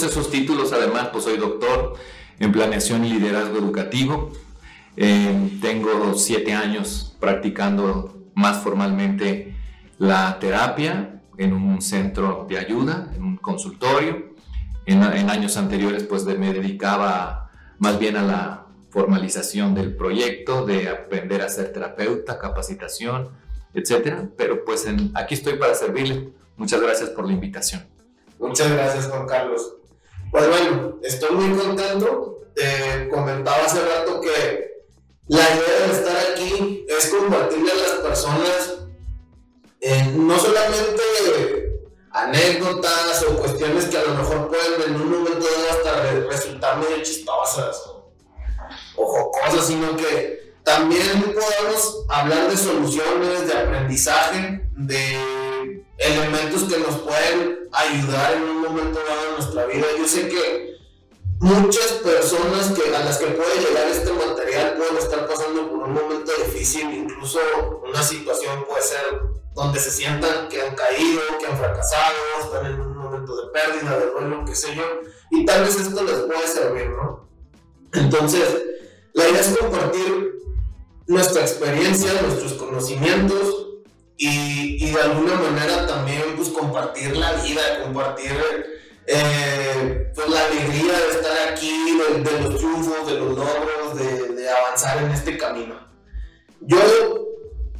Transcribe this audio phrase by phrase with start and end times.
[0.00, 1.94] todos esos títulos, además, pues soy doctor
[2.38, 4.32] en planeación y liderazgo educativo,
[4.96, 9.54] eh, tengo siete años practicando más formalmente
[9.98, 14.30] la terapia en un centro de ayuda, en un consultorio.
[14.86, 21.42] En, años anteriores pues me dedicaba más bien a la formalización del proyecto, de aprender
[21.42, 23.28] a ser terapeuta, capacitación,
[23.74, 24.30] etcétera.
[24.38, 26.32] Pero pues aquí estoy para servirle.
[26.56, 27.86] Muchas gracias por la invitación.
[28.38, 29.79] Muchas gracias Juan Carlos.
[30.30, 32.38] Pues bueno, estoy muy contento.
[32.54, 34.84] Te comentaba hace rato que
[35.28, 38.80] la idea de estar aquí es compartirle a las personas
[39.80, 41.80] eh, no solamente
[42.12, 47.02] anécdotas o cuestiones que a lo mejor pueden en un momento dado hasta resultar medio
[47.02, 48.12] chistosas o,
[48.96, 55.18] o jocosas, sino que también podamos hablar de soluciones, de aprendizaje, de
[55.98, 59.86] elementos que nos pueden ayudar en un momento dado en nuestra vida.
[59.98, 60.76] Yo sé que
[61.40, 65.94] muchas personas que, a las que puede llegar este material pueden estar pasando por un
[65.94, 67.38] momento difícil, incluso
[67.86, 69.20] una situación puede ser
[69.54, 73.98] donde se sientan que han caído, que han fracasado, están en un momento de pérdida,
[73.98, 74.84] de duelo, qué sé yo,
[75.30, 77.28] y tal vez esto les puede servir, ¿no?
[77.92, 78.62] Entonces,
[79.12, 80.38] la idea es compartir
[81.08, 83.69] nuestra experiencia, nuestros conocimientos
[84.22, 88.36] y, de alguna manera también pues compartir la vida, compartir
[89.06, 94.50] eh, pues la alegría de estar aquí, de, los triunfos, de los logros, de, de,
[94.50, 95.74] avanzar en este camino.
[96.60, 96.78] Yo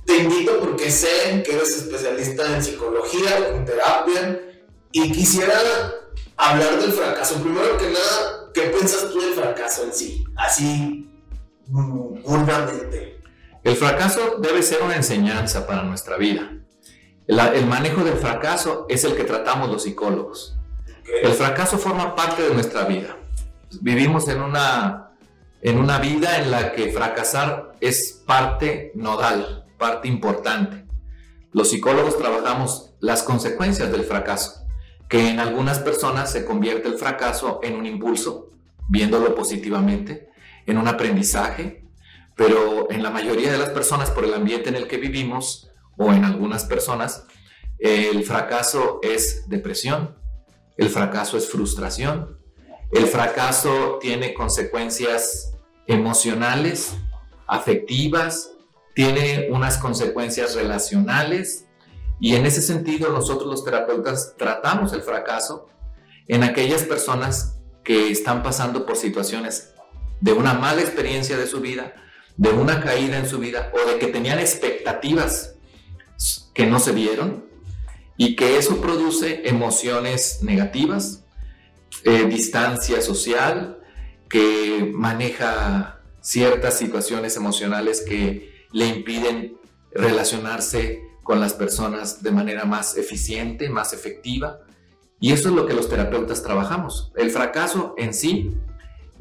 [0.06, 4.41] te invito porque sé que eres especialista en psicología, en terapia,
[4.93, 5.61] y quisiera
[6.39, 7.34] hablar del fracaso.
[7.43, 10.25] Primero que nada, ¿qué piensas tú del fracaso en sí?
[10.37, 11.06] Así,
[11.67, 13.19] burdamente.
[13.62, 16.50] El fracaso debe ser una enseñanza para nuestra vida.
[17.26, 20.56] el manejo del fracaso es el que tratamos los psicólogos.
[21.22, 23.16] El fracaso forma parte de nuestra vida.
[23.82, 25.10] Vivimos en una,
[25.60, 30.87] en una vida en la que fracasar es parte nodal, parte importante.
[31.53, 34.65] Los psicólogos trabajamos las consecuencias del fracaso,
[35.09, 38.50] que en algunas personas se convierte el fracaso en un impulso,
[38.88, 40.31] viéndolo positivamente,
[40.66, 41.80] en un aprendizaje,
[42.41, 46.11] pero en la mayoría de las personas, por el ambiente en el que vivimos, o
[46.11, 47.25] en algunas personas,
[47.78, 50.17] el fracaso es depresión,
[50.79, 52.39] el fracaso es frustración.
[52.93, 55.53] El fracaso tiene consecuencias
[55.87, 56.95] emocionales,
[57.47, 58.53] afectivas,
[58.95, 61.67] tiene unas consecuencias relacionales
[62.21, 65.69] y en ese sentido nosotros los terapeutas tratamos el fracaso
[66.27, 69.75] en aquellas personas que están pasando por situaciones
[70.23, 71.93] de una mala experiencia de su vida,
[72.37, 75.55] de una caída en su vida o de que tenían expectativas
[76.55, 77.45] que no se dieron
[78.17, 81.25] y que eso produce emociones negativas,
[82.05, 83.81] eh, distancia social,
[84.29, 89.57] que maneja ciertas situaciones emocionales que le impiden
[89.93, 94.61] relacionarse con las personas de manera más eficiente, más efectiva.
[95.19, 97.12] Y eso es lo que los terapeutas trabajamos.
[97.17, 98.55] El fracaso en sí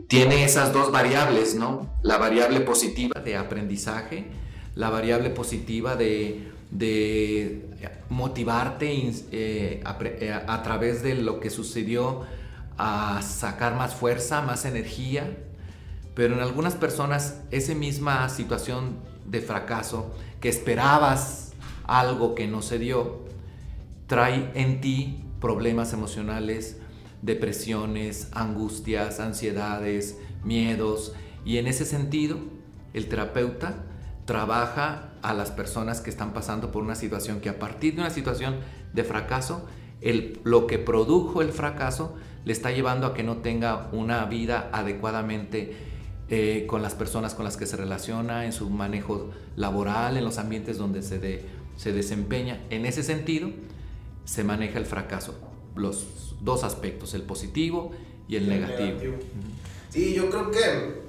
[0.08, 1.90] tiene esas dos variables, ¿no?
[2.02, 4.26] La variable positiva de aprendizaje,
[4.76, 6.50] la variable positiva de
[8.10, 8.92] motivarte
[9.32, 12.26] eh, eh, a, través de lo que sucedió
[12.78, 15.38] a sacar más fuerza, más energía,
[16.16, 21.54] pero en algunas personas esa misma situación de fracaso, que esperabas
[21.86, 23.20] algo que no se dio,
[24.08, 26.78] trae en ti problemas emocionales,
[27.22, 31.14] depresiones, angustias, ansiedades, miedos,
[31.46, 32.38] y en ese sentido
[32.94, 33.86] el terapeuta
[34.26, 38.10] trabaja a las personas que están pasando por una situación que a partir de una
[38.10, 38.56] situación
[38.94, 39.66] de fracaso,
[40.02, 44.70] el, lo que produjo el fracaso le está llevando a que no tenga una vida
[44.72, 45.76] adecuadamente
[46.30, 50.38] eh, con las personas con las que se relaciona, en su manejo laboral, en los
[50.38, 51.44] ambientes donde se,
[51.76, 52.62] se desempeña.
[52.70, 53.50] En ese sentido,
[54.26, 55.40] se maneja el fracaso,
[55.76, 57.92] los dos aspectos, el positivo
[58.28, 58.88] y el, negativo.
[58.88, 59.16] negativo.
[59.90, 61.02] Sí, yo creo que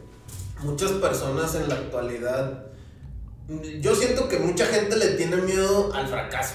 [0.62, 2.70] muchas personas en la actualidad
[3.80, 6.54] yo siento que mucha gente le tiene miedo al fracaso.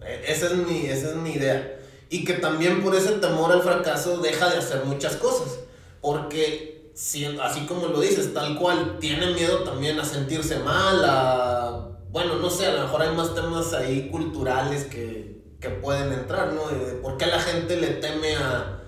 [0.00, 1.78] E, esa es mi, esa es mi idea.
[2.08, 5.58] Y que también por ese temor al fracaso deja de hacer muchas cosas.
[6.00, 11.88] Porque, si, así como lo dices, tal cual, tiene miedo también a sentirse mal, a...
[12.10, 15.31] Bueno, no sé, a lo mejor hay más temas ahí culturales que,
[15.62, 16.62] que pueden entrar, ¿no?
[17.00, 18.80] Por qué la gente le teme a,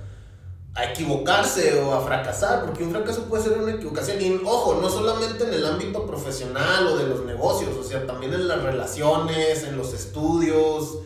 [0.75, 4.21] a equivocarse o a fracasar, porque un fracaso puede ser una equivocación.
[4.21, 8.35] Y ojo, no solamente en el ámbito profesional o de los negocios, o sea, también
[8.35, 10.99] en las relaciones, en los estudios,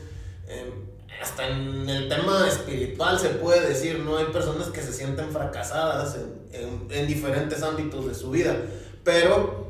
[1.20, 4.16] hasta en el tema espiritual se puede decir, ¿no?
[4.16, 6.16] Hay personas que se sienten fracasadas
[6.52, 8.56] en diferentes ámbitos de su vida,
[9.04, 9.68] pero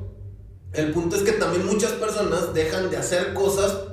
[0.72, 3.87] el punto es que también muchas personas dejan de hacer cosas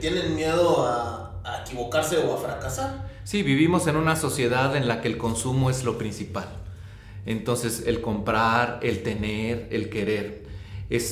[0.00, 1.26] tienen miedo a,
[1.64, 3.10] equivocarse o a fracasar.
[3.24, 6.48] Sí, vivimos en una sociedad en la que el consumo es lo principal.
[7.26, 10.44] Entonces, el comprar, el tener, el querer,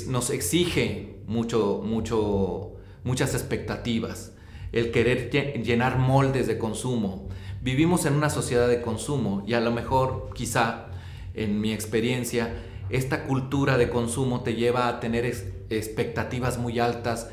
[0.06, 2.73] nos exige mucho, mucho,
[3.05, 4.32] muchas expectativas.
[4.73, 5.31] El querer
[5.62, 7.29] llenar moldes de consumo.
[7.61, 10.87] Vivimos en una sociedad de consumo y a lo mejor, quizá,
[11.35, 12.55] en mi experiencia,
[12.91, 17.31] esta cultura de consumo te lleva a tener expectativas muy altas,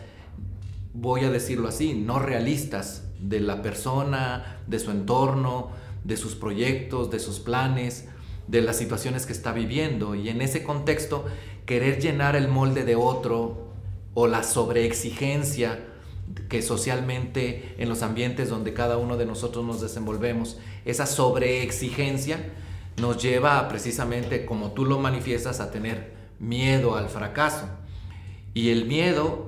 [0.95, 5.71] voy a decirlo así, no realistas de la persona, de su entorno,
[6.03, 8.07] de sus proyectos, de sus planes,
[8.47, 10.15] de las situaciones que está viviendo.
[10.15, 11.25] Y en ese contexto,
[11.65, 13.73] querer llenar el molde de otro
[14.13, 15.85] o la sobreexigencia
[16.49, 22.39] que socialmente en los ambientes donde cada uno de nosotros nos desenvolvemos, esa sobreexigencia
[23.01, 27.67] nos lleva precisamente, como tú lo manifiestas, a tener miedo al fracaso.
[28.53, 29.44] Y el miedo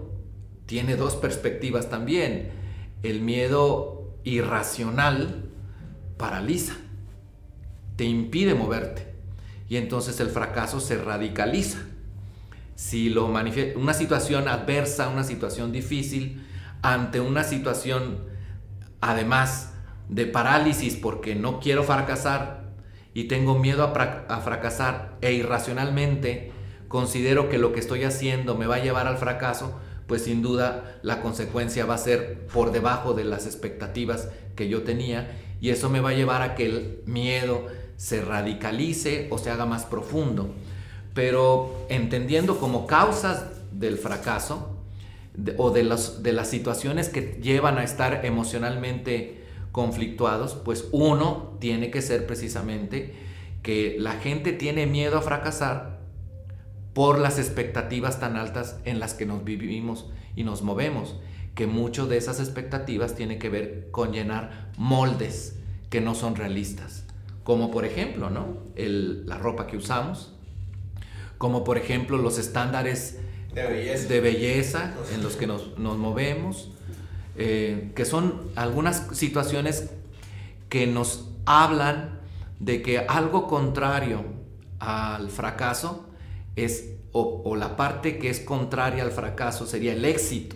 [0.68, 2.52] tiene dos perspectivas también
[3.02, 5.50] el miedo irracional
[6.18, 6.74] paraliza,
[7.96, 9.14] te impide moverte
[9.70, 11.80] y entonces el fracaso se radicaliza.
[12.76, 13.26] Si lo
[13.76, 16.46] una situación adversa, una situación difícil,
[16.82, 18.26] ante una situación
[19.02, 19.74] además
[20.10, 22.72] de parálisis porque no quiero fracasar
[23.14, 26.52] y tengo miedo a, a fracasar e irracionalmente
[26.88, 31.00] considero que lo que estoy haciendo me va a llevar al fracaso, pues sin duda
[31.04, 35.90] la consecuencia va a ser por debajo de las expectativas que yo tenía y eso
[35.90, 37.66] me va a llevar a que el miedo
[37.98, 40.54] se radicalice o se haga más profundo.
[41.14, 44.78] Pero entendiendo como causas del fracaso
[45.58, 52.02] o de, de las situaciones que llevan a estar emocionalmente conflictuados, pues uno tiene que
[52.02, 53.14] ser precisamente
[53.64, 55.97] que la gente tiene miedo a fracasar
[56.98, 61.16] por las expectativas tan altas en las que nos vivimos y nos movemos,
[61.54, 65.60] que mucho de esas expectativas tiene que ver con llenar moldes
[65.92, 67.04] que no son realistas,
[67.44, 68.64] como por ejemplo, ¿no?
[68.76, 70.34] la ropa que usamos,
[71.38, 73.20] como por ejemplo los estándares
[73.54, 76.72] de belleza, en los que nos, movemos,
[77.36, 79.92] eh, que son algunas situaciones
[80.68, 82.22] que nos hablan
[82.60, 84.26] de que algo contrario
[84.80, 86.07] al fracaso
[86.58, 90.56] es, o, la parte que es contraria al fracaso sería el éxito.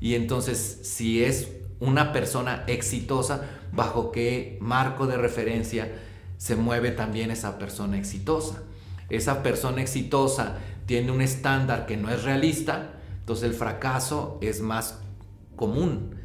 [0.00, 1.48] Y entonces, si es
[1.80, 5.92] una persona exitosa, ¿bajo qué marco de referencia
[6.38, 8.62] se mueve también esa persona exitosa?
[9.10, 15.00] Esa persona exitosa tiene un estándar que no es realista, entonces el fracaso es más
[15.56, 16.16] común.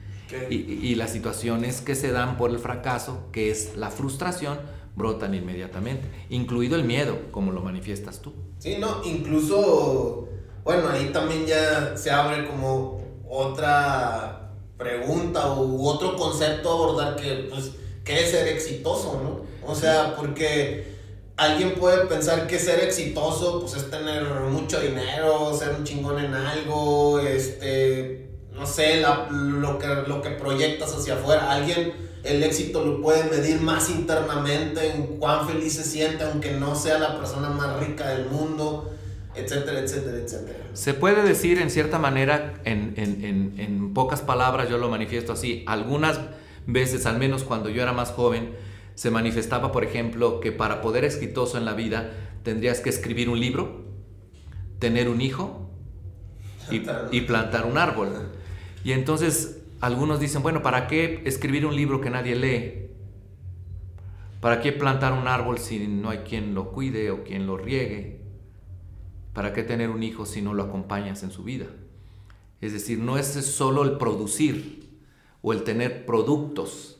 [0.50, 4.60] Y, y, las situaciones que se dan por el fracaso, que es la frustración,
[4.94, 8.34] brotan inmediatamente, incluido el miedo, como lo manifiestas tú.
[8.60, 10.28] Sí, no, incluso,
[10.64, 17.48] bueno, ahí también ya se abre como otra pregunta u otro concepto a abordar que,
[17.50, 17.72] pues,
[18.04, 19.46] ¿qué es ser exitoso, no?
[19.70, 20.96] O sea, porque
[21.36, 26.34] alguien puede pensar que ser exitoso, pues, es tener mucho dinero, ser un chingón en
[26.34, 31.52] algo, este, no sé, lo, que, lo que proyectas hacia afuera.
[31.52, 31.94] Alguien
[32.24, 37.00] el éxito lo puede medir más internamente en cuán feliz se siente, aunque no sea
[37.00, 38.92] la persona más rica del mundo,
[39.36, 40.60] etcétera, etcétera, etcétera.
[40.74, 45.64] Se puede decir en cierta manera, en, en, en, pocas palabras, yo lo manifiesto así,
[45.68, 46.20] algunas
[46.66, 48.56] veces, al menos cuando yo era más joven,
[48.96, 52.12] se manifestaba, por ejemplo, que para poder exitoso en la vida
[52.44, 53.86] tendrías que escribir un libro,
[54.80, 55.70] tener un hijo
[56.72, 56.82] y,
[57.12, 58.32] y plantar un árbol.
[58.84, 62.88] Y entonces algunos dicen, bueno, ¿para qué escribir un libro que nadie lee?
[64.42, 68.22] ¿Para qué plantar un árbol si no hay quien lo cuide o quien lo riegue?
[69.34, 71.68] ¿Para qué tener un hijo si no lo acompañas en su vida?
[72.62, 74.90] Es decir, no es solo el producir
[75.42, 76.98] o el tener productos,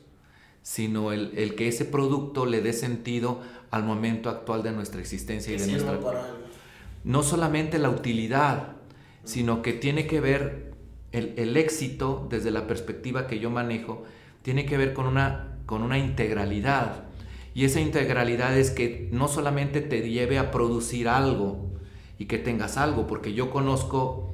[0.62, 5.58] sino el, que ese producto le dé sentido al momento actual de nuestra existencia y
[5.58, 5.98] de nuestra...
[7.04, 8.76] No solamente la utilidad,
[9.24, 10.74] sino que tiene que ver
[11.18, 14.04] el, éxito, desde la perspectiva que yo manejo,
[14.42, 17.04] tiene que ver con una, con una integralidad.
[17.54, 21.70] Y esa integralidad es que no solamente te lleve a producir algo
[22.18, 24.30] y que tengas algo, porque yo conozco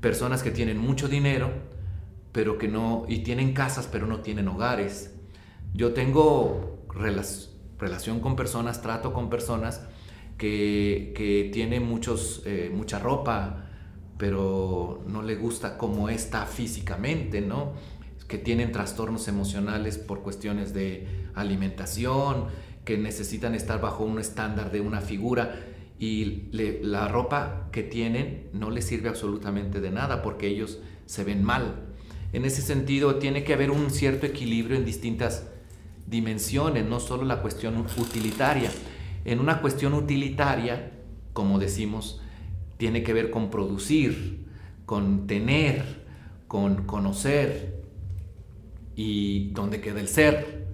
[0.00, 1.50] personas que tienen mucho dinero,
[2.32, 5.14] pero que no, y tienen casas, pero no tienen hogares.
[5.74, 6.86] Yo tengo
[7.78, 9.82] relación con personas, trato con personas
[10.38, 13.65] que, que tienen muchos, eh, mucha ropa,
[14.18, 17.72] pero no le gusta cómo está físicamente, ¿no?
[18.28, 22.46] Que tienen trastornos emocionales por cuestiones de alimentación,
[22.84, 25.56] que necesitan estar bajo un estándar de una figura
[25.98, 31.42] y la ropa que tienen no les sirve absolutamente de nada porque ellos se ven
[31.42, 31.86] mal.
[32.32, 35.48] En ese sentido, tiene que haber un cierto equilibrio en distintas
[36.06, 38.70] dimensiones, no solo la cuestión utilitaria.
[39.24, 40.92] En una cuestión utilitaria,
[41.32, 42.20] como decimos,
[42.76, 44.46] tiene que ver con producir,
[44.84, 46.04] con tener,
[46.46, 47.82] con conocer
[48.94, 50.66] y dónde queda el ser.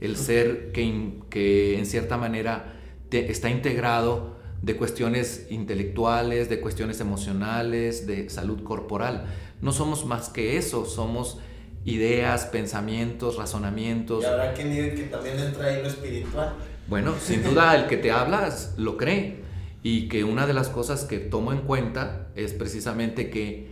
[0.00, 2.74] El ser que, que en cierta manera
[3.10, 9.26] está integrado de cuestiones intelectuales, de cuestiones emocionales, de salud corporal.
[9.60, 11.38] No somos más que eso, somos
[11.84, 14.24] ideas, pensamientos, razonamientos.
[14.24, 16.54] Y habrá quien diga que también entra ahí lo espiritual.
[16.88, 19.43] Bueno, sin duda el que te hablas lo cree
[19.84, 23.68] y que una de las cosas que tomo en cuenta es precisamente que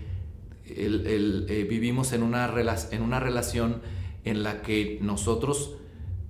[0.66, 2.52] eh, vivimos en una,
[2.90, 3.80] en una relación
[4.24, 5.78] en la que nosotros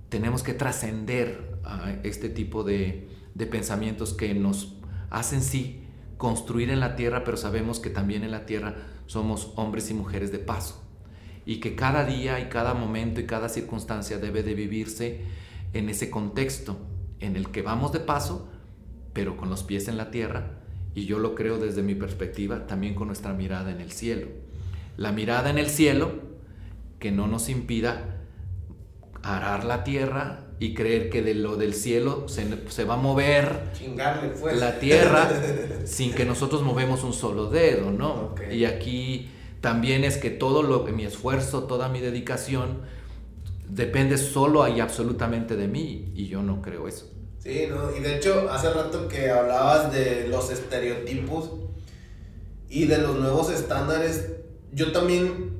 [0.07, 1.59] tenemos que trascender
[2.03, 4.77] este tipo de, de pensamientos que nos
[5.09, 5.83] hacen sí
[6.17, 8.75] construir en la tierra, pero sabemos que también en la tierra
[9.05, 10.81] somos hombres y mujeres de paso
[11.45, 15.25] y que cada día y cada momento y cada circunstancia debe de vivirse
[15.73, 16.77] en ese contexto
[17.19, 18.47] en el que vamos de paso,
[19.13, 20.59] pero con los pies en la tierra,
[20.95, 24.27] y yo lo creo desde mi perspectiva, también con nuestra mirada en el cielo.
[24.97, 26.11] La mirada en el cielo
[26.99, 28.21] que no nos impida
[29.23, 33.71] arar la tierra y creer que de lo del cielo se, va a mover
[34.39, 34.59] pues.
[34.59, 35.29] la tierra
[35.85, 38.35] sin que nosotros movemos un solo dedo, ¿no?
[38.51, 39.29] Y aquí
[39.61, 42.81] también es que todo lo, mi esfuerzo, toda mi dedicación
[43.67, 47.11] depende solo y absolutamente de mí y yo no creo eso.
[47.43, 47.93] Sí, ¿no?
[47.93, 51.49] Y de hecho, hace rato que hablabas de los estereotipos
[52.69, 54.29] y de los nuevos estándares,
[54.71, 55.59] yo también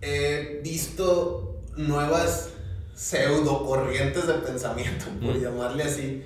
[0.00, 2.48] he visto nuevas
[2.94, 6.22] pseudo corrientes de pensamiento, por llamarle así.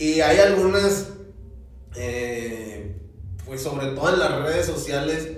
[0.00, 1.10] Y hay algunas,
[1.94, 2.96] eh,
[3.46, 5.28] pues sobre todo en las redes sociales,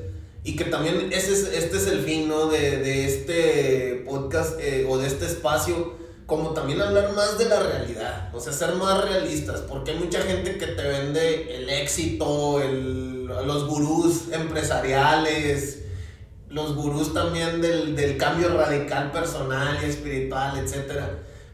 [0.43, 2.47] y que también ese es, este es el fin, ¿no?
[2.47, 7.61] De, de este podcast eh, o de este espacio, como también hablar más de la
[7.61, 12.61] realidad, o sea, ser más realistas, porque hay mucha gente que te vende el éxito,
[12.61, 15.81] el, los gurús empresariales,
[16.49, 21.01] los gurús también del, del cambio radical personal y espiritual, etc.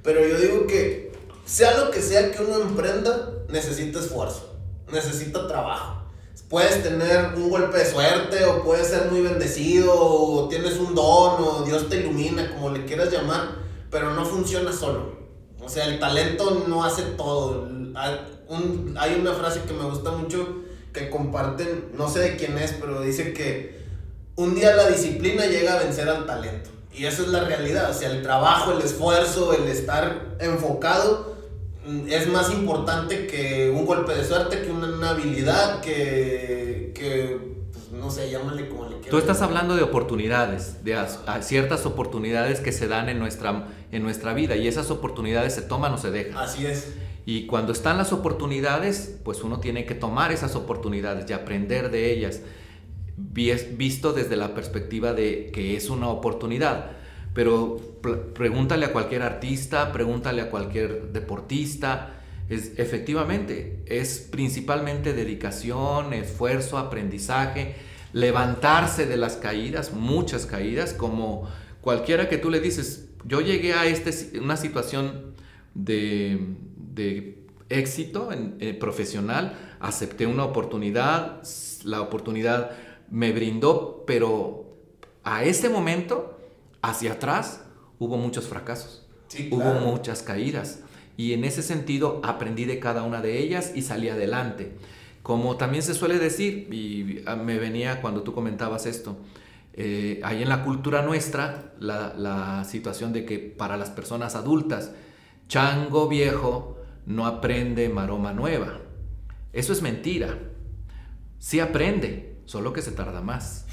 [0.03, 1.13] Pero yo digo que
[1.45, 4.55] sea lo que sea que uno emprenda, necesita esfuerzo,
[4.93, 6.03] necesita trabajo.
[6.49, 11.43] Puedes tener un golpe de suerte o puedes ser muy bendecido o tienes un don
[11.43, 13.51] o Dios te ilumina, como le quieras llamar,
[13.90, 15.18] pero no funciona solo.
[15.61, 17.68] O sea, el talento no hace todo.
[17.97, 23.02] hay una frase que me gusta mucho que comparten, no sé de quién es, pero
[23.02, 23.78] dice que
[24.37, 26.71] un día la disciplina llega a vencer al talento.
[26.92, 27.90] Y esa es la realidad.
[27.90, 31.37] O sea, el trabajo, el esfuerzo, el estar enfocado
[31.87, 37.58] mm, es más importante que un golpe de suerte, que una, habilidad, que, que
[37.99, 39.11] no sé, llámale como le quieras.
[39.11, 40.97] Tú estás hablando de oportunidades, de
[41.40, 45.93] ciertas oportunidades que se dan en nuestra, en nuestra vida y esas oportunidades se toman
[45.93, 46.38] o se dejan.
[46.38, 46.95] Así es.
[47.26, 52.12] Y cuando están las oportunidades, pues uno tiene que tomar esas oportunidades y aprender de
[52.12, 52.40] ellas
[53.19, 56.93] visto desde la perspectiva de que es una oportunidad.
[57.35, 57.76] Pero
[58.35, 62.18] pregúntale a cualquier artista, pregúntale a cualquier deportista,
[62.49, 67.75] es, efectivamente, es principalmente dedicación, esfuerzo, aprendizaje,
[68.12, 71.49] levantarse de las caídas, muchas caídas, como
[71.81, 75.35] cualquiera que tú le dices, yo llegué a este, una situación
[75.75, 76.55] de,
[76.95, 81.43] de éxito en, eh, profesional, acepté una oportunidad,
[81.85, 82.71] la oportunidad
[83.11, 84.76] me brindó, pero
[85.23, 86.38] a ese momento,
[86.83, 87.62] hacia atrás,
[87.99, 89.07] hubo muchos fracasos,
[89.50, 90.81] hubo muchas caídas.
[91.19, 94.73] Y en ese sentido aprendí de cada una de ellas y salí adelante.
[95.25, 99.19] Como también se suele decir, y me venía cuando tú comentabas esto,
[99.75, 104.93] eh, hay en la cultura nuestra la, situación de que para las personas adultas,
[105.49, 108.79] chango viejo no aprende maroma nueva.
[109.53, 110.39] Eso es mentira.
[111.41, 113.67] Sí aprende, solo que se tarda más.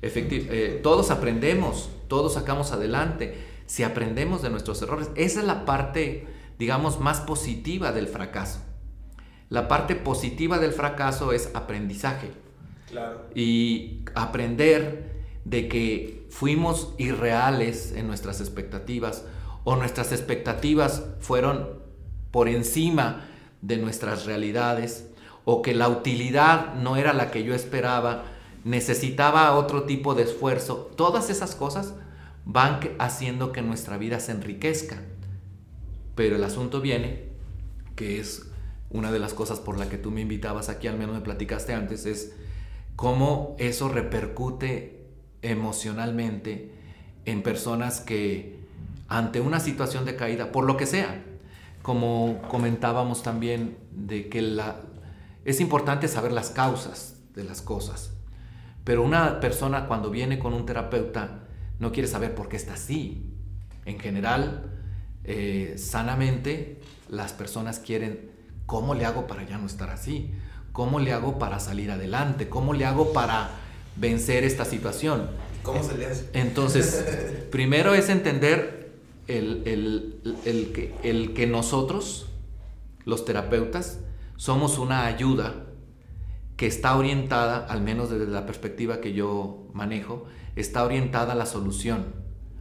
[0.00, 3.36] Eh, todos aprendemos, todos sacamos adelante,
[3.66, 5.10] si aprendemos de nuestros errores.
[5.14, 6.26] Esa es la parte,
[6.58, 8.60] digamos, más positiva del fracaso.
[9.48, 12.30] La parte positiva del fracaso es aprendizaje.
[13.34, 19.24] Y aprender de que fuimos irreales en nuestras expectativas
[19.64, 21.80] o nuestras expectativas fueron
[22.30, 23.26] por encima
[23.62, 25.08] de nuestras realidades,
[25.44, 28.24] o que la utilidad no era la que yo esperaba,
[28.64, 31.94] necesitaba otro tipo de esfuerzo, todas esas cosas
[32.44, 35.02] van haciendo que nuestra vida se enriquezca.
[36.16, 37.22] Pero el asunto viene,
[37.94, 38.50] que es
[38.90, 41.74] una de las cosas por la que tú me invitabas aquí, al menos me platicaste
[41.74, 42.34] antes, es
[42.96, 45.06] cómo eso repercute
[45.42, 46.72] emocionalmente
[47.24, 48.56] en personas que
[49.08, 51.22] ante una situación de caída, por lo que sea,
[51.82, 54.80] como comentábamos también de que la,
[55.44, 58.12] es importante saber las causas de las cosas,
[58.84, 61.44] pero una persona cuando viene con un terapeuta
[61.78, 63.32] no quiere saber por qué está así.
[63.84, 64.75] En general,
[65.26, 68.30] eh, sanamente, las personas quieren
[68.66, 70.32] cómo le hago para ya no estar así,
[70.72, 73.50] cómo le hago para salir adelante, cómo le hago para
[73.96, 75.30] vencer esta situación.
[75.62, 76.28] ¿Cómo se le hace?
[76.34, 77.04] Entonces,
[77.50, 78.92] primero es entender
[79.26, 80.20] el,
[80.74, 82.26] que, el que nosotros,
[83.04, 84.00] los terapeutas,
[84.36, 85.66] somos una ayuda
[86.56, 91.46] que está orientada, al menos desde la perspectiva que yo manejo, está orientada a la
[91.46, 92.14] solución,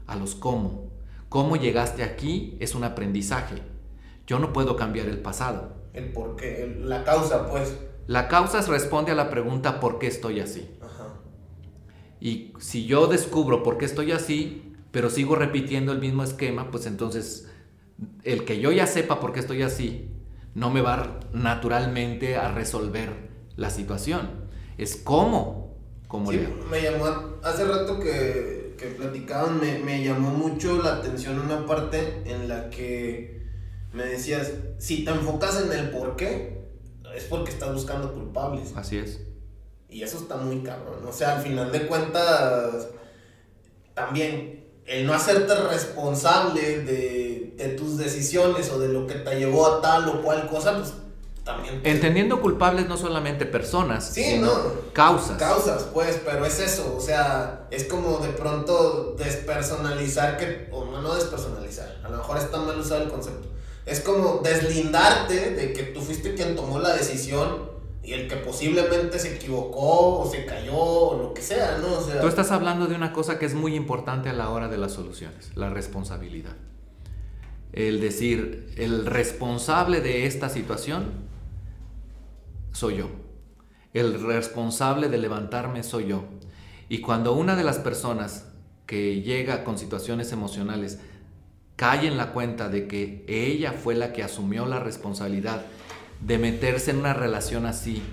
[0.08, 0.85] a los cómo.
[1.30, 3.56] Cómo llegaste aquí es un aprendizaje.
[4.28, 5.74] Yo no puedo cambiar el pasado.
[5.94, 7.76] El por qué, la causa, pues.
[8.08, 10.70] La causa responde a la pregunta ¿por qué estoy así?
[12.20, 16.86] Y si yo descubro por qué estoy así, pero sigo repitiendo el mismo esquema, pues
[16.86, 17.50] entonces
[18.24, 20.10] el que yo ya sepa por qué estoy así,
[20.54, 23.10] no me va naturalmente a resolver
[23.56, 24.46] la situación.
[24.78, 27.06] Es cómo, cómo sí, Me llamó,
[27.44, 32.70] hace rato que, que platicaban, me, me llamó mucho la atención una parte en la
[32.70, 33.42] que
[33.94, 36.66] me decías, si te enfocas en el por qué,
[37.16, 38.74] es porque estás buscando culpables.
[38.76, 39.22] Así es.
[39.90, 41.06] Y eso está muy cabrón.
[41.08, 42.90] O sea, al final de cuentas,
[43.94, 49.66] también el no hacerte responsable de, de tus decisiones o de lo que te llevó
[49.68, 50.94] a tal o cual cosa, pues
[51.46, 51.80] también.
[51.84, 54.92] Entendiendo culpables no solamente personas, sí, sino no.
[54.92, 55.38] causas.
[55.38, 61.02] Causas, pues, pero es eso, o sea, es como de pronto despersonalizar que, o no,
[61.02, 63.48] no despersonalizar, a lo mejor está mal usado el concepto.
[63.86, 67.70] Es como deslindarte de que tú fuiste quien tomó la decisión
[68.04, 72.00] y el que posiblemente se equivocó o se cayó o lo que sea, ¿no?
[72.00, 74.68] O sea, Tú estás hablando de una cosa que es muy importante a la hora
[74.68, 76.56] de las soluciones, la responsabilidad.
[77.74, 81.25] El decir, el responsable de esta situación
[82.76, 83.10] soy yo.
[83.94, 86.26] El responsable de levantarme soy yo.
[86.90, 88.48] Y cuando una de las personas
[88.86, 91.00] que llega con situaciones emocionales
[91.78, 95.66] cae en la cuenta de que ella fue la que asumió la responsabilidad
[96.20, 98.04] de meterse en una relación así,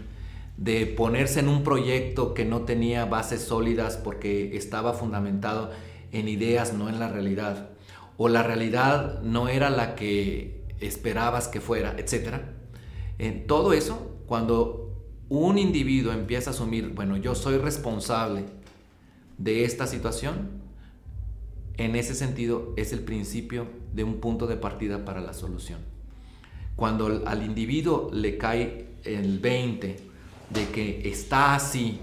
[0.56, 5.70] de ponerse en un proyecto que no tenía bases sólidas porque estaba fundamentado
[6.12, 7.70] en ideas, no en la realidad,
[8.16, 12.42] o la realidad no era la que esperabas que fuera, etc.
[13.18, 14.92] En todo eso, cuando
[15.28, 18.44] un individuo empieza a asumir, bueno, yo soy responsable
[19.38, 20.62] de esta situación,
[21.76, 25.80] en ese sentido es el principio de un punto de partida para la solución.
[26.76, 29.96] Cuando al individuo le cae el 20
[30.50, 31.98] de que está así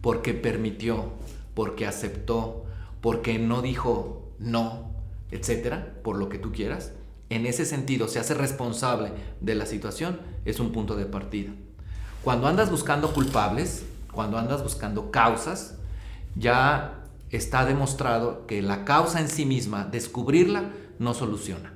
[0.00, 1.12] porque permitió,
[1.54, 2.64] porque aceptó,
[3.00, 4.90] porque no dijo no,
[5.30, 6.92] etcétera, por lo que tú quieras,
[7.30, 11.52] en ese sentido se hace responsable de la situación, es un punto de partida.
[12.22, 15.76] Cuando andas buscando culpables, cuando andas buscando causas,
[16.36, 21.74] ya está demostrado que la causa en sí misma, descubrirla, no soluciona.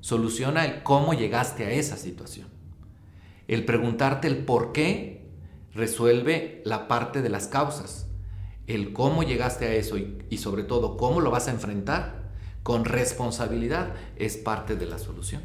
[0.00, 2.48] Soluciona el cómo llegaste a esa situación.
[3.46, 5.30] El preguntarte el por qué
[5.74, 8.08] resuelve la parte de las causas.
[8.66, 12.21] El cómo llegaste a eso y, sobre todo cómo lo vas a enfrentar
[12.62, 15.42] con responsabilidad es parte de la solución.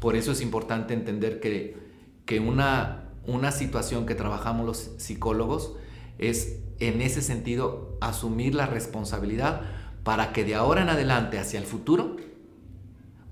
[0.00, 1.76] Por eso es importante entender que,
[2.26, 5.74] que una, una situación que trabajamos los psicólogos
[6.18, 9.62] es en ese sentido asumir la responsabilidad
[10.02, 12.16] para que de ahora en adelante hacia el futuro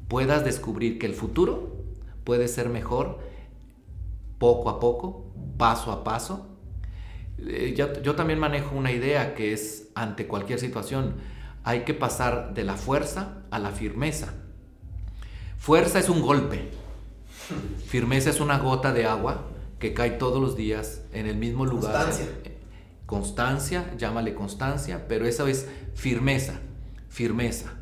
[0.08, 1.76] puedas descubrir que el futuro
[2.24, 3.18] puede ser mejor
[4.38, 6.46] poco a poco, paso a paso.
[7.38, 11.16] Eh, yo, yo, también manejo una idea que es ante cualquier situación,
[11.64, 14.34] hay que pasar de la fuerza a la firmeza.
[15.58, 16.70] Fuerza es un golpe,
[17.86, 19.46] firmeza es una gota de agua
[19.78, 21.92] que cae todos los días en el mismo lugar.
[21.92, 22.26] Constancia
[23.10, 26.60] constancia, llámale constancia, pero eso es firmeza,
[27.08, 27.72] firmeza,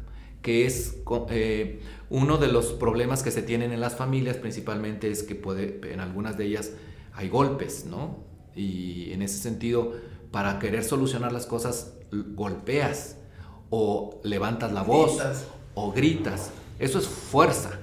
[0.41, 0.97] que es
[1.29, 5.81] eh, uno de los problemas que se tienen en las familias principalmente es que puede,
[5.93, 6.73] en algunas de ellas
[7.13, 8.25] hay golpes, ¿no?
[8.57, 9.93] Y en ese sentido,
[10.31, 13.18] para querer solucionar las cosas, golpeas
[13.71, 15.19] o levantas la voz
[15.75, 16.51] o gritas.
[16.79, 17.79] Eso es fuerza.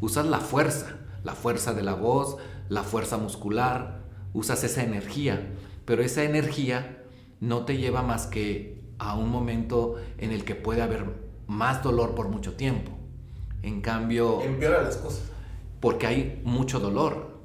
[0.00, 2.36] Usas la fuerza, la fuerza de la voz,
[2.68, 5.52] la fuerza muscular, usas esa energía,
[5.84, 7.04] pero esa energía
[7.40, 11.04] no te lleva más que a un momento en el que puede haber
[11.46, 12.92] más dolor por mucho tiempo.
[13.62, 14.40] En cambio...
[14.42, 15.22] Empeora las cosas.
[15.80, 17.40] Porque hay mucho dolor,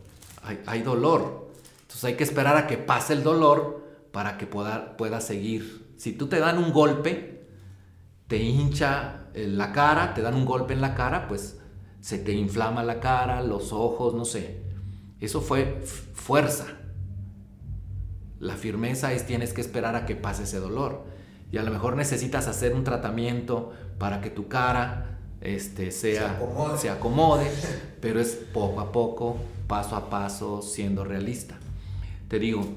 [0.67, 1.49] hay, dolor.
[1.81, 5.86] Entonces hay que esperar a que pase el dolor para que pueda, pueda seguir.
[5.97, 7.47] Si tú te dan un golpe,
[8.27, 11.59] te hincha la cara, te dan un golpe en la cara, pues
[11.99, 14.61] se te inflama la cara, los ojos, no sé.
[15.19, 15.81] Eso fue
[16.13, 16.67] fuerza.
[18.39, 21.05] La firmeza es tienes que esperar a que pase ese dolor.
[21.51, 26.39] Y a lo mejor necesitas hacer un tratamiento para que tu cara este, sea,
[26.77, 27.49] se acomode.
[28.01, 31.57] pero es poco a poco, paso a paso, siendo realista.
[32.27, 32.75] Te digo,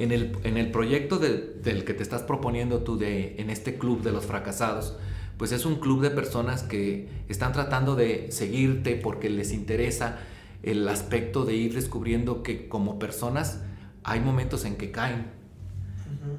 [0.00, 4.02] en el, en el proyecto del que te estás proponiendo tú de, en este club
[4.02, 4.96] de los fracasados,
[5.36, 10.18] pues es un club de personas que están tratando de seguirte porque les interesa
[10.62, 13.60] el aspecto de ir descubriendo que como personas
[14.02, 15.26] hay momentos en que caen,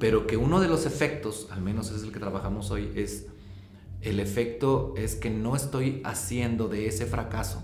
[0.00, 3.26] pero que uno de los efectos, al menos es el que trabajamos hoy, es
[4.00, 7.62] el efecto es que no estoy haciendo de ese fracaso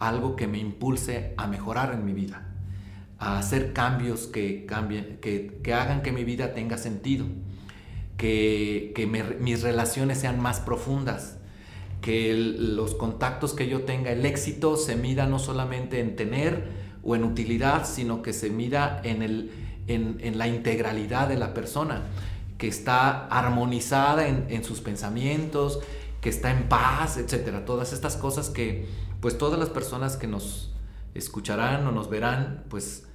[0.00, 2.53] algo que me impulse a mejorar en mi vida,
[3.24, 7.26] hacer cambios que, cambien, que, que hagan que mi vida tenga sentido,
[8.16, 11.38] que, que mis relaciones sean más profundas,
[12.00, 16.68] que los contactos que yo tenga, el éxito se mida no solamente en tener
[17.02, 19.50] o en utilidad, sino que se mida en, el,
[19.86, 22.02] en, en la integralidad de la persona,
[22.58, 25.80] que está armonizada en, en sus pensamientos,
[26.20, 27.64] que está en paz, etcétera.
[27.64, 28.86] Todas estas cosas que,
[29.20, 30.74] pues todas las personas que nos
[31.14, 33.06] escucharán o nos verán, pues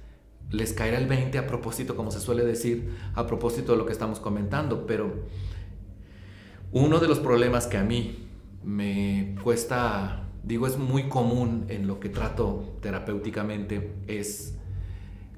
[0.50, 3.92] les caerá el 20 a propósito, como se suele decir, a propósito de lo que
[3.92, 4.86] estamos comentando.
[4.86, 5.12] Pero
[6.72, 8.26] uno de los problemas que a mí
[8.64, 14.54] me cuesta, digo, es muy común en lo que trato terapéuticamente, es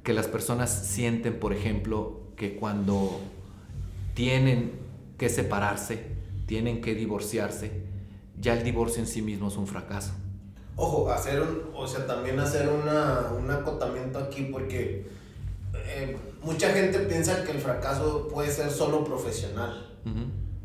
[0.02, 3.20] que las personas sienten, por ejemplo, que cuando
[4.14, 4.72] tienen
[5.18, 6.06] que separarse,
[6.46, 7.82] tienen que divorciarse,
[8.40, 10.14] ya el divorcio en sí mismo es un fracaso.
[10.76, 15.06] Ojo, hacer un, o sea, también hacer una, un acotamiento aquí porque
[15.74, 19.88] eh, mucha gente piensa que el fracaso puede ser solo profesional.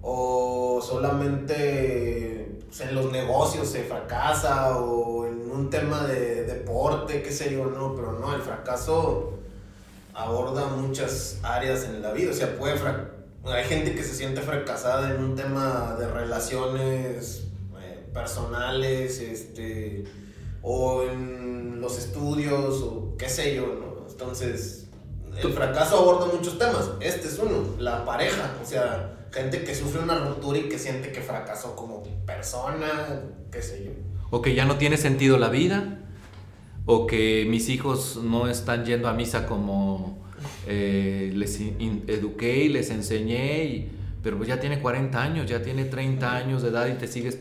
[0.02, 7.32] O solamente pues, en los negocios se fracasa o en un tema de deporte, qué
[7.32, 9.34] sé yo, no, pero no, el fracaso
[10.14, 12.76] aborda muchas áreas en la vida, o sea, puede
[13.46, 17.47] hay gente que se siente fracasada en un tema de relaciones
[18.14, 20.04] personales, este,
[20.62, 24.08] o en los estudios, o qué sé yo, ¿no?
[24.10, 24.88] Entonces,
[25.42, 26.90] el fracaso aborda muchos temas.
[27.00, 31.12] Este es uno, la pareja, o sea, gente que sufre una ruptura y que siente
[31.12, 33.92] que fracasó como persona, qué sé yo.
[34.32, 36.00] O que ya no tiene sentido la vida,
[36.86, 40.26] o que mis hijos no están yendo a misa como
[40.66, 43.92] eh, les eduqué y les enseñé, y,
[44.24, 47.40] pero pues ya tiene 40 años, ya tiene 30 años de edad y te sigues...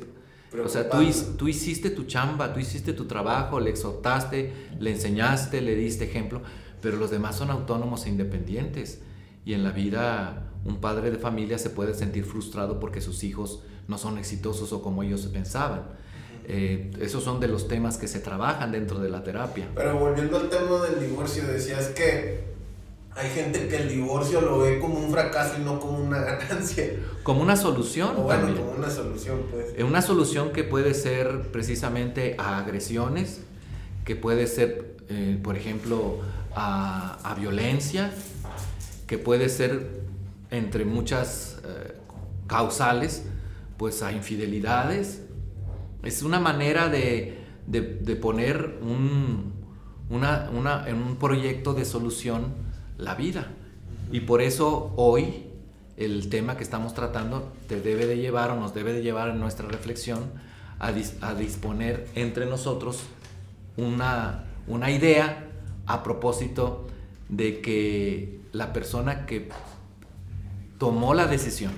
[0.64, 0.98] O sea, tú,
[1.36, 6.40] tú hiciste tu chamba, tú hiciste tu trabajo, le exhortaste, le enseñaste, le diste ejemplo,
[6.80, 9.00] pero los demás son autónomos e independientes.
[9.44, 13.62] Y en la vida un padre de familia se puede sentir frustrado porque sus hijos
[13.86, 15.82] no son exitosos o como ellos pensaban.
[16.48, 19.68] Eh, esos son de los temas que se trabajan dentro de la terapia.
[19.74, 22.55] Pero volviendo al tema del divorcio, decías que
[23.16, 26.84] hay gente que el divorcio lo ve como un fracaso y no como una ganancia.
[27.22, 28.14] Como una solución.
[28.22, 29.72] bueno, como una solución, pues.
[29.74, 33.40] Eh, una solución que puede ser precisamente a agresiones,
[34.04, 36.20] que puede ser, eh, por ejemplo,
[36.54, 38.12] a, a, violencia,
[39.06, 40.02] que puede ser
[40.50, 41.94] entre muchas eh,
[42.46, 43.24] causales,
[43.78, 45.22] pues a infidelidades.
[46.02, 49.54] Es una manera de, de, de poner un,
[50.10, 52.65] una, una, en un proyecto de solución
[52.98, 53.48] la vida.
[54.12, 55.44] Y por eso hoy
[55.96, 59.40] el tema que estamos tratando te debe de llevar o nos debe de llevar en
[59.40, 60.30] nuestra reflexión
[60.78, 63.00] a, disponer entre nosotros
[63.76, 65.46] una idea
[65.86, 66.86] a propósito
[67.28, 69.48] de que la persona que
[70.78, 71.72] tomó la decisión,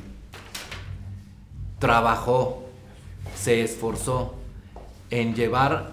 [1.79, 2.65] trabajó,
[3.37, 4.35] se esforzó
[5.11, 5.93] en llevar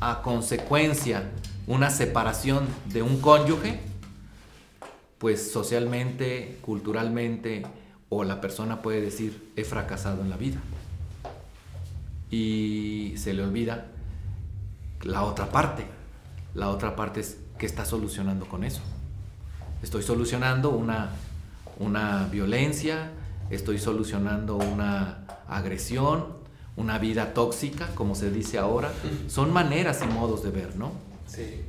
[0.00, 1.30] a consecuencia
[1.66, 3.80] una separación de un cónyuge,
[5.18, 7.62] pues socialmente, culturalmente,
[8.08, 10.58] o la persona puede decir, he fracasado en la vida.
[12.30, 13.86] Y se le olvida
[15.02, 15.86] la otra parte.
[16.54, 18.80] La otra parte es que está solucionando con eso.
[19.82, 21.10] Estoy solucionando una,
[21.78, 23.10] una violencia,
[23.50, 26.26] estoy solucionando una agresión,
[26.76, 28.92] una vida tóxica, como se dice ahora.
[29.28, 30.92] Son maneras y modos de ver, ¿no?
[31.26, 31.62] Sí.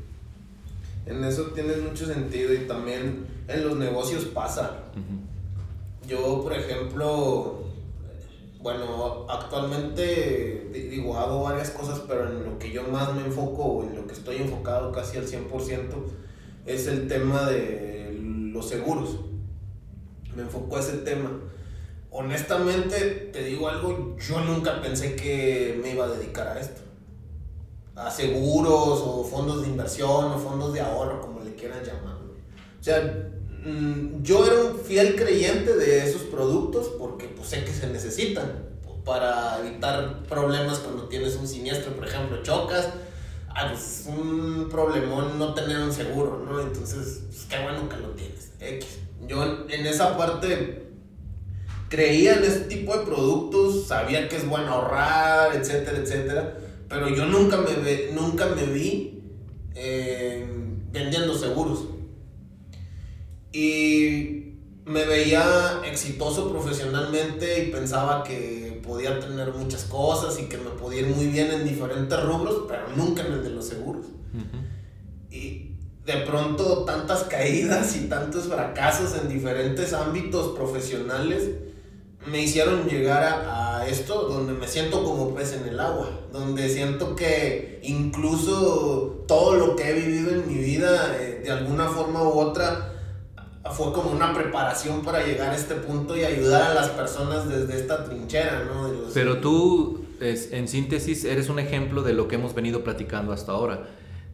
[1.06, 4.86] En eso tienes mucho sentido y también en los negocios pasa.
[6.08, 7.64] Yo, por ejemplo,
[8.60, 13.84] bueno, actualmente digo, hago varias cosas, pero en lo que yo más me enfoco, o
[13.84, 15.84] en lo que estoy enfocado casi al 100%,
[16.66, 19.20] es el tema de los seguros.
[20.36, 21.30] Me enfoco a ese tema.
[22.10, 26.82] Honestamente, te digo algo, yo nunca pensé que me iba a dedicar a esto.
[27.96, 32.16] A seguros o fondos de inversión o fondos de ahorro, como le quieran llamar.
[32.80, 33.32] O sea,
[33.66, 38.64] Mm, yo era un fiel creyente de esos productos porque pues, sé que se necesitan
[39.04, 42.90] para evitar problemas cuando tienes un siniestro, por ejemplo, chocas.
[43.50, 46.60] Ah, pues es un problemón no tener un seguro, ¿no?
[46.60, 48.52] Entonces, pues, qué bueno que lo tienes.
[48.60, 49.00] X.
[49.28, 50.92] Yo en esa parte
[51.90, 57.26] creía en ese tipo de productos, sabía que es bueno ahorrar, etcétera, etcétera, pero yo
[57.26, 59.24] nunca me, nunca me vi
[59.76, 60.48] eh,
[60.92, 61.86] vendiendo seguros.
[63.52, 70.70] Y me veía exitoso profesionalmente y pensaba que podía tener muchas cosas y que me
[70.72, 74.06] podía ir muy bien en diferentes rubros, pero nunca en el de los seguros.
[75.32, 75.72] Y
[76.06, 81.50] de pronto tantas caídas y tantos fracasos en diferentes ámbitos profesionales
[82.28, 87.16] me hicieron llegar a, esto donde me siento como pez en el agua, donde siento
[87.16, 92.40] que incluso todo lo que he vivido en mi vida, eh, de alguna forma u
[92.40, 92.94] otra,
[93.72, 97.78] fue como una preparación para llegar a este punto y ayudar a las personas desde
[97.80, 98.90] esta trinchera, ¿no?
[99.14, 103.88] Pero tú, en síntesis, eres un ejemplo de lo que hemos venido platicando hasta ahora.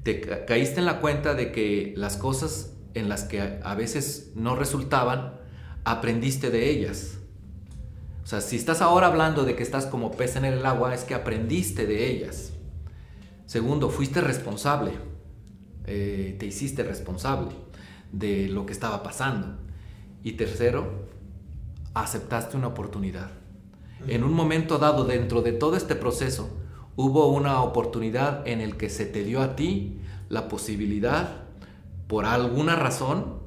[0.03, 4.55] Te caíste en la cuenta de que las cosas en las que a veces no
[4.55, 5.39] resultaban,
[5.83, 7.20] aprendiste de ellas.
[8.31, 11.03] O sea, si estás ahora hablando de que estás como pez en el agua, es
[11.03, 12.53] que aprendiste de ellas.
[13.45, 14.93] Segundo, fuiste responsable.
[15.85, 17.49] Eh, te hiciste responsable
[18.13, 19.57] de lo que estaba pasando.
[20.23, 21.09] Y tercero,
[21.93, 23.31] aceptaste una oportunidad.
[24.07, 26.57] En un momento dado dentro de todo este proceso,
[26.95, 31.43] hubo una oportunidad en el que se te dio a ti la posibilidad,
[32.07, 33.41] por alguna razón,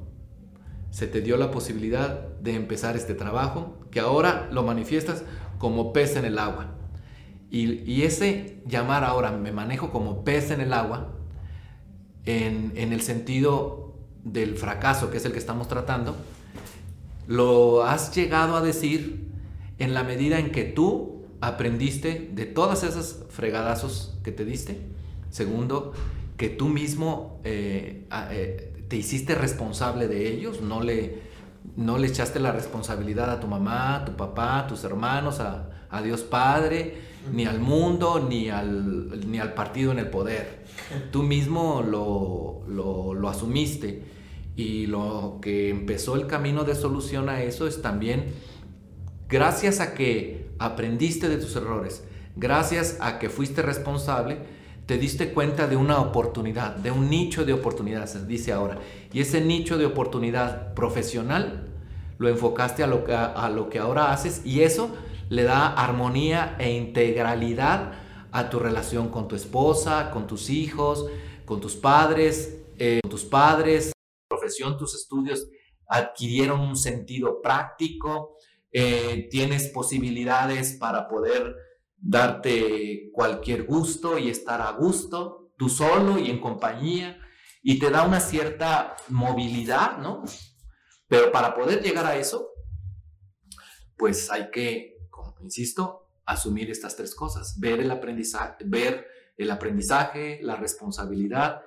[0.91, 5.23] se te dio la posibilidad de empezar este trabajo, que ahora lo manifiestas
[5.57, 6.75] como pez en el agua.
[7.49, 11.13] Y, ese llamar ahora, me manejo como pez en el agua,
[12.25, 13.93] en, en el sentido
[14.25, 16.13] del fracaso, que es el que estamos tratando,
[17.29, 19.29] lo has llegado a decir
[19.79, 24.77] en la medida en que tú aprendiste de todas esas fregadazos que te diste.
[25.29, 25.93] Segundo,
[26.35, 31.24] que tú mismo eh, eh, te hiciste responsable de ellos, no le,
[31.75, 35.71] no le echaste la responsabilidad a tu mamá, a tu papá, a tus hermanos, a,
[36.03, 36.97] Dios Padre,
[37.31, 40.65] ni al mundo, ni al, ni al partido en el poder.
[41.09, 44.03] Tú mismo lo, lo, lo asumiste
[44.57, 48.33] y lo que empezó el camino de solución a eso es también
[49.29, 52.03] gracias a que aprendiste de tus errores,
[52.35, 54.39] gracias a que fuiste responsable,
[54.85, 58.77] te diste cuenta de una oportunidad, de un nicho de oportunidad, se dice ahora.
[59.11, 61.67] Y ese nicho de oportunidad profesional
[62.17, 64.95] lo enfocaste a lo que, a lo que ahora haces y eso
[65.29, 67.93] le da armonía e integralidad
[68.31, 71.07] a tu relación con tu esposa, con tus hijos,
[71.45, 73.91] con tus padres, eh, con tus padres,
[74.27, 75.47] profesión, tus estudios
[75.87, 78.37] adquirieron un sentido práctico,
[78.71, 81.55] eh, tienes posibilidades para poder
[82.07, 87.19] darte cualquier gusto y estar a gusto, tú solo y en compañía,
[87.63, 90.23] y te da una cierta movilidad, ¿no?
[91.07, 92.49] Pero para poder llegar a eso,
[93.97, 100.39] pues hay que, como insisto, asumir estas tres cosas, ver el aprendizaje, ver el aprendizaje,
[100.43, 101.61] la responsabilidad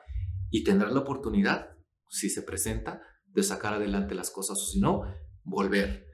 [0.50, 1.70] y tener la oportunidad
[2.08, 5.02] si se presenta, de sacar adelante las cosas o si no,
[5.42, 6.06] volver.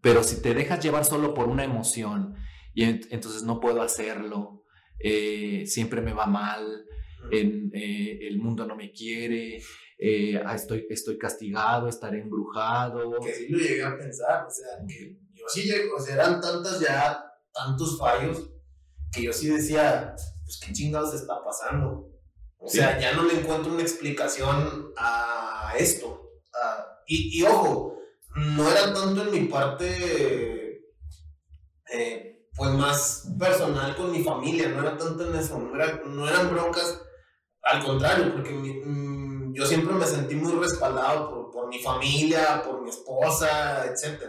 [0.00, 2.36] Pero si te dejas llevar solo por una emoción
[2.74, 4.64] y entonces no puedo hacerlo,
[4.98, 6.86] eh, siempre me va mal,
[7.30, 9.62] eh, el mundo no me quiere,
[9.98, 13.20] eh, ah, estoy, estoy castigado, estaré embrujado.
[13.20, 16.40] Que sí lo llegué a pensar, o sea, que yo sí llego, o sea, eran
[16.40, 18.50] tantas ya, tantos fallos,
[19.12, 22.10] que yo sí decía, pues qué chingados está pasando.
[22.58, 26.30] O sea, ya no le encuentro una explicación a esto.
[27.06, 27.98] y, ojo,
[28.36, 30.86] no era tanto en mi parte,
[31.92, 32.21] eh,
[32.62, 37.02] pues más personal con mi familia, no era tanto en eso, no, eran broncas,
[37.60, 42.80] al contrario, porque mm, yo siempre me sentí muy respaldado por, por, mi familia, por
[42.82, 44.22] mi esposa, etc.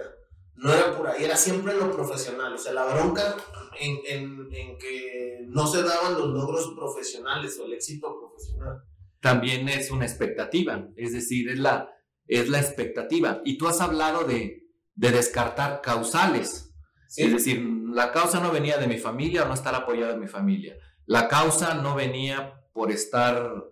[0.56, 2.54] no era por ahí, era siempre lo profesional.
[2.54, 3.36] O sea, la bronca
[3.80, 8.82] en, en, en que no se daban los logros profesionales o el éxito profesional.
[9.20, 11.88] También es una expectativa, es decir, es la,
[12.26, 13.42] es la expectativa.
[13.46, 14.64] Y tú has hablado de,
[14.96, 16.73] de descartar causales.
[17.16, 17.62] Es decir,
[17.94, 20.78] la causa no venía de mi familia o no estar apoyada en mi familia.
[21.06, 23.66] La causa no venía por estar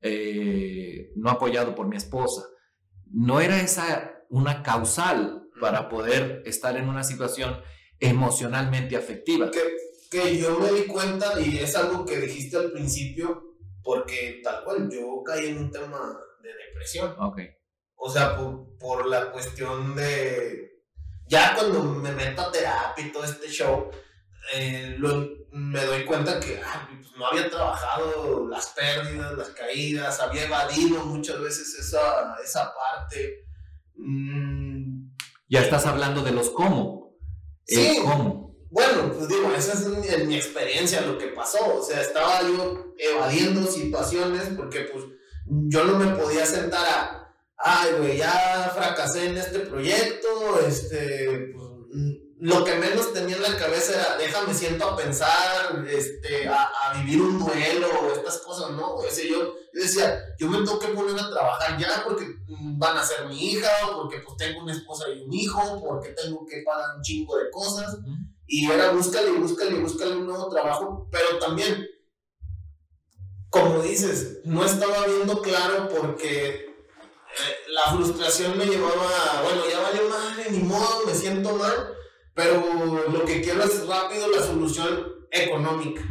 [0.00, 2.42] eh, no apoyado por mi esposa.
[3.10, 7.60] No era esa una causal para poder estar en una situación
[7.98, 9.50] emocionalmente afectiva.
[9.50, 9.60] Que,
[10.10, 14.88] que yo me di cuenta y es algo que dijiste al principio, porque tal cual
[14.90, 17.14] yo caí en un tema de depresión.
[17.18, 17.40] Ok.
[17.96, 20.77] O sea, por, por la cuestión de...
[21.28, 23.90] Ya cuando me meto a terapia y todo este show,
[24.54, 24.98] eh,
[25.50, 31.04] me doy cuenta que ah, pues, no había trabajado las pérdidas, las caídas, había evadido
[31.04, 33.46] muchas veces esa, esa parte.
[33.96, 35.10] Mm.
[35.48, 37.14] Ya estás hablando de los cómo.
[37.66, 37.98] Sí.
[38.02, 38.56] cómo.
[38.70, 41.78] Bueno, pues digo, esa es mi experiencia lo que pasó.
[41.78, 45.04] O sea, estaba yo evadiendo situaciones porque pues
[45.46, 47.27] yo no me podía sentar a,
[47.58, 51.68] ay, güey, ya fracasé en este proyecto, este, pues,
[52.40, 57.02] lo que menos tenía en la cabeza era, déjame siento a pensar, este, a, a
[57.02, 58.94] vivir un duelo o estas cosas, ¿no?
[58.94, 62.26] O sea, yo, yo, decía, yo me tengo que poner a trabajar ya porque
[62.76, 66.10] van a ser mi hija, o porque pues tengo una esposa y un hijo, porque
[66.10, 67.98] tengo que pagar un chingo de cosas.
[68.46, 71.86] Y era búscale y búscale y búscale un nuevo trabajo, pero también,
[73.50, 76.67] como dices, no estaba viendo claro porque
[77.36, 81.94] eh, la frustración me llevaba, bueno, ya valió madre, ni modo, me siento mal
[82.38, 82.62] pero
[83.10, 86.02] lo que quiero es rápido la solución económica.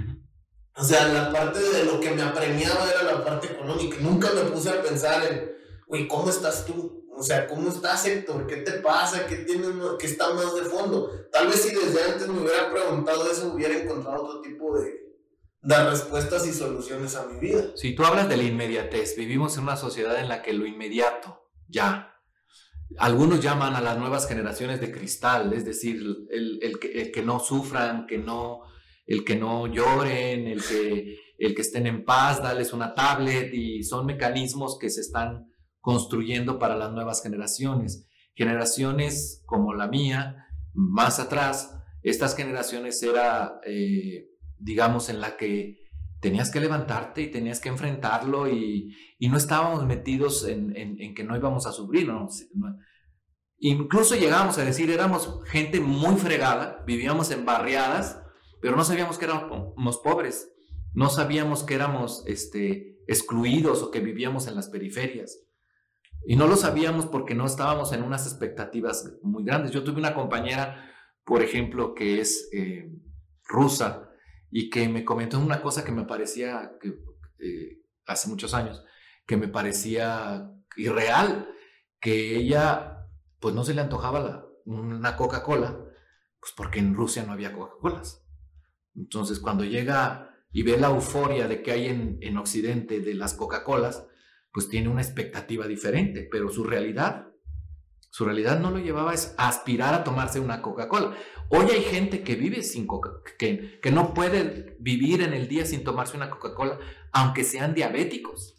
[0.76, 3.96] O sea, la parte de lo que me apremiaba era la parte económica.
[4.02, 5.56] Nunca me puse a pensar en,
[5.88, 7.08] güey, ¿cómo estás tú?
[7.16, 8.46] O sea, ¿cómo estás, Héctor?
[8.46, 9.26] ¿Qué te pasa?
[9.26, 11.10] ¿Qué, tienes, ¿Qué está más de fondo?
[11.32, 15.07] Tal vez si desde antes me hubiera preguntado eso, hubiera encontrado otro tipo de,
[15.68, 17.72] de respuestas y soluciones a mi vida.
[17.76, 21.52] Si tú hablas de la inmediatez, vivimos en una sociedad en la que lo inmediato,
[21.68, 22.14] ya,
[22.98, 28.18] algunos llaman a las nuevas generaciones de cristal, es decir, el, que, no sufran, que
[28.18, 28.62] no,
[29.06, 33.84] el que no lloren, el que, el que estén en paz, darles una tablet y
[33.84, 35.52] son mecanismos que se están
[35.82, 38.08] construyendo para las nuevas generaciones.
[38.36, 45.88] Generaciones como la mía, más atrás, estas generaciones era, eh, digamos, en la que
[46.20, 51.68] tenías que levantarte y tenías que enfrentarlo y, no estábamos metidos en, que no íbamos
[51.68, 52.12] a sufrir.
[53.60, 58.22] Incluso llegábamos a decir, éramos gente muy fregada, vivíamos en barriadas,
[58.62, 60.52] pero no sabíamos que éramos pobres,
[60.94, 65.40] no sabíamos que éramos este, excluidos o que vivíamos en las periferias.
[66.26, 69.72] Y no lo sabíamos porque no estábamos en unas expectativas muy grandes.
[69.72, 70.92] Yo tuve una compañera,
[71.24, 72.92] por ejemplo, que es eh,
[73.48, 74.07] rusa,
[74.52, 76.72] y que me comentó una cosa que me parecía,
[77.40, 78.84] eh, hace muchos años,
[79.26, 81.50] que me parecía irreal,
[82.00, 83.08] que ella,
[83.40, 85.80] pues no se le antojaba la, una Coca-Cola,
[86.40, 88.24] pues porque en Rusia no había Coca-Colas.
[88.96, 93.34] Entonces, cuando llega y ve la euforia de que hay en, en Occidente de las
[93.34, 94.08] Coca-Colas,
[94.52, 97.27] pues tiene una expectativa diferente, pero su realidad
[98.18, 101.16] su realidad no lo llevaba a aspirar a tomarse una Coca-Cola.
[101.50, 105.68] Hoy hay gente que vive sin Coca, que, que no puede vivir en el día
[105.68, 106.80] sin tomarse una Coca-Cola,
[107.12, 108.56] aunque sean diabéticos.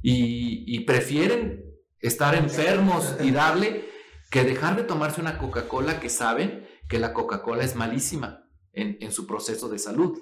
[0.00, 1.66] Y, prefieren
[2.00, 3.90] estar enfermos y darle
[4.30, 9.26] que dejar de tomarse una Coca-Cola que saben que la Coca-Cola es malísima en, su
[9.26, 10.18] proceso de salud.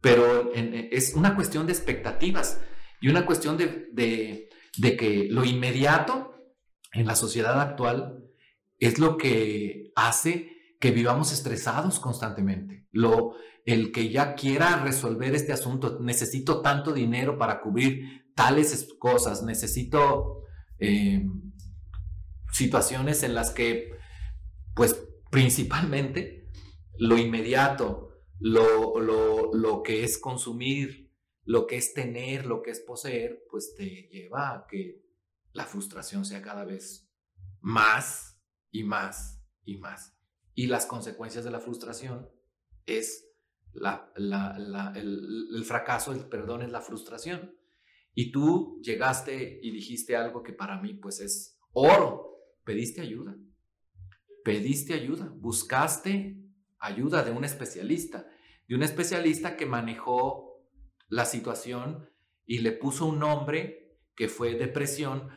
[0.00, 2.62] Pero es una cuestión de expectativas
[3.02, 6.33] y una cuestión de, de que lo inmediato
[6.94, 8.24] en la sociedad actual
[8.78, 12.86] es lo que hace que vivamos estresados constantemente.
[12.90, 13.34] Lo,
[13.64, 20.42] el que ya quiera resolver este asunto, necesito tanto dinero para cubrir tales cosas, necesito
[20.78, 21.26] eh,
[22.52, 23.92] situaciones en las que,
[24.74, 26.50] pues principalmente,
[26.98, 31.10] lo inmediato, lo, lo, lo que es consumir,
[31.44, 35.03] lo que es tener, lo que es poseer, pues te lleva a que
[35.54, 37.08] la frustración sea cada vez
[37.60, 38.38] más
[38.70, 40.14] y más y más.
[40.54, 42.28] Y las consecuencias de la frustración
[42.86, 43.30] es
[43.72, 44.12] la,
[44.94, 47.56] el, fracaso, el perdón es la frustración.
[48.14, 52.36] Y tú llegaste y dijiste algo que para mí pues es oro.
[52.64, 53.36] Pediste ayuda.
[54.44, 55.32] Pediste ayuda.
[55.36, 56.36] Buscaste
[56.78, 58.28] ayuda de un especialista.
[58.68, 60.68] De un especialista que manejó
[61.08, 62.10] la situación
[62.44, 65.30] y le puso un nombre que fue depresión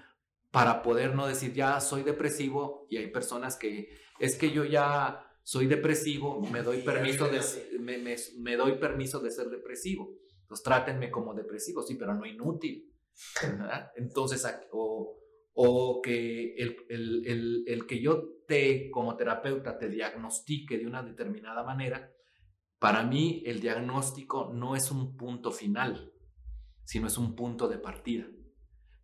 [0.57, 5.23] para poder no decir ya soy depresivo y hay personas que, es que yo ya
[5.43, 7.41] soy depresivo, me doy permiso de,
[7.79, 7.99] me,
[8.39, 10.15] me, doy permiso de ser depresivo.
[10.41, 12.91] Entonces trátenme como depresivo, sí, pero no inútil.
[13.97, 15.19] Entonces, o,
[15.53, 21.03] o que el, el, el, el, que yo te, como terapeuta, te diagnostique de una
[21.03, 22.11] determinada manera,
[22.79, 26.11] para mí el diagnóstico no es un punto final,
[26.83, 28.25] sino es un punto de partida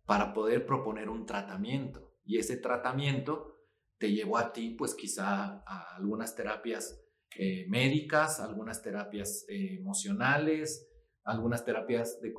[0.06, 2.14] para poder proponer un tratamiento.
[2.24, 3.54] Y ese tratamiento
[3.98, 7.00] te llevó a ti, pues quizá a algunas terapias
[7.36, 10.88] eh, médicas, algunas terapias eh, emocionales,
[11.24, 12.32] algunas terapias de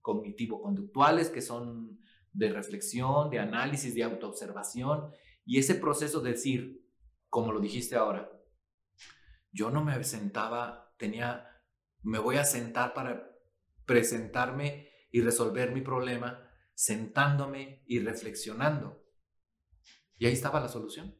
[0.00, 1.98] cognitivo-conductuales que son
[2.32, 5.10] de reflexión, de análisis, de autoobservación.
[5.44, 6.82] Y ese proceso de decir,
[7.28, 8.30] como lo dijiste ahora,
[9.52, 11.46] yo no me sentaba, tenía,
[12.02, 13.30] me voy a sentar para
[13.84, 16.41] presentarme y resolver mi problema,
[16.74, 19.02] sentándome y reflexionando.
[20.16, 21.18] Y ahí estaba la solución,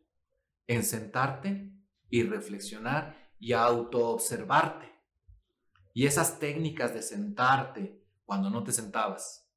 [0.66, 1.72] en sentarte
[2.08, 4.92] y reflexionar y autoobservarte.
[5.94, 9.50] Y esas técnicas de sentarte cuando no te sentabas,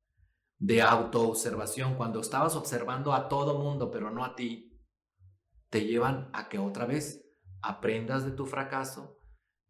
[0.57, 4.81] de autoobservación, cuando estabas observando a todo mundo pero no a ti,
[5.69, 7.25] te llevan a que otra vez
[7.61, 9.19] aprendas de tu fracaso,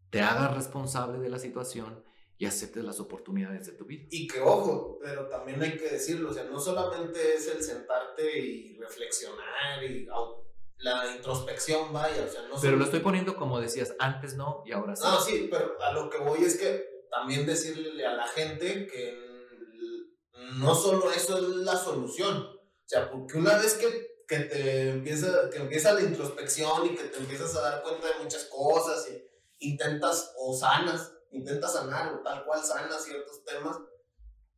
[0.10, 2.04] te hagas responsable de la situación
[2.38, 4.06] y aceptes las oportunidades de tu vida.
[4.10, 8.38] Y que ojo, pero también hay que decirlo, o sea, no solamente es el sentarte
[8.38, 10.08] y reflexionar y
[10.78, 14.72] la introspección, vaya, o sea, no Pero lo estoy poniendo como decías, antes no y
[14.72, 15.04] ahora sí.
[15.06, 19.26] No, sí, pero a lo que voy es que también decirle a la gente que
[20.58, 25.50] no solo eso es la solución, o sea, porque una vez que que te empieza,
[25.50, 29.68] que empieza la introspección y que te empiezas a dar cuenta de muchas cosas y
[29.68, 33.78] intentas o sanas, intentas sanar o tal cual sanas ciertos temas,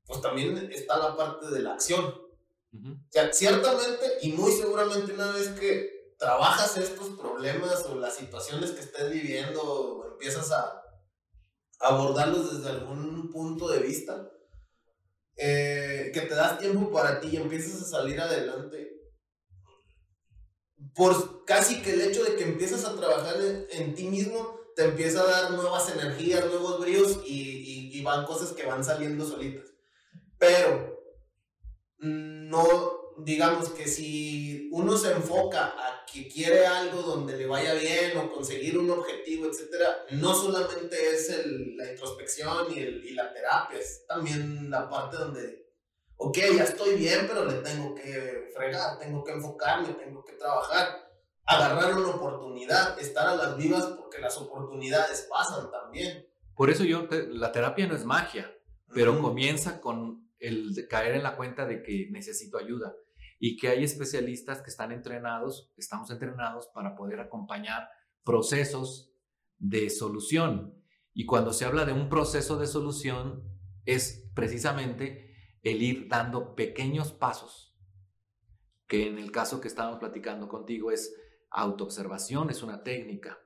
[0.05, 2.05] pues también está la parte de la acción.
[2.05, 8.71] O sea, ciertamente y muy seguramente una vez que trabajas estos problemas o las situaciones
[8.71, 10.83] que estés viviendo o empiezas a
[11.79, 14.29] abordarlos desde algún punto de vista,
[15.35, 18.97] eh, que te das tiempo para ti y empiezas a salir adelante,
[20.95, 25.21] por casi que el hecho de que empiezas a trabajar en, ti mismo, te empieza
[25.21, 29.73] a dar nuevas energías, nuevos bríos y, y, van cosas que van saliendo solitas.
[30.37, 31.01] Pero,
[31.97, 38.15] no, digamos que si uno se enfoca a que quiere algo donde le vaya bien
[38.19, 43.33] o conseguir un objetivo, etcétera, no solamente es el, la introspección y, el, y la
[43.33, 45.65] terapia, es también la parte donde
[46.17, 51.06] ok, ya estoy bien, pero le tengo que fregar, tengo que enfocarme, tengo que trabajar,
[51.47, 56.27] agarrar una oportunidad, estar a las vivas porque las oportunidades pasan también.
[56.55, 58.53] Por eso yo, la terapia no es magia,
[58.93, 62.93] pero comienza con el caer en la cuenta de que necesito ayuda
[63.39, 67.89] y que hay especialistas que están entrenados, estamos entrenados para poder acompañar
[68.23, 69.11] procesos
[69.57, 70.73] de solución.
[71.13, 73.43] Y cuando se habla de un proceso de solución,
[73.85, 75.33] es precisamente
[75.63, 77.75] el ir dando pequeños pasos,
[78.87, 81.15] que en el caso que estábamos platicando contigo es
[81.49, 83.39] autoobservación, es una técnica.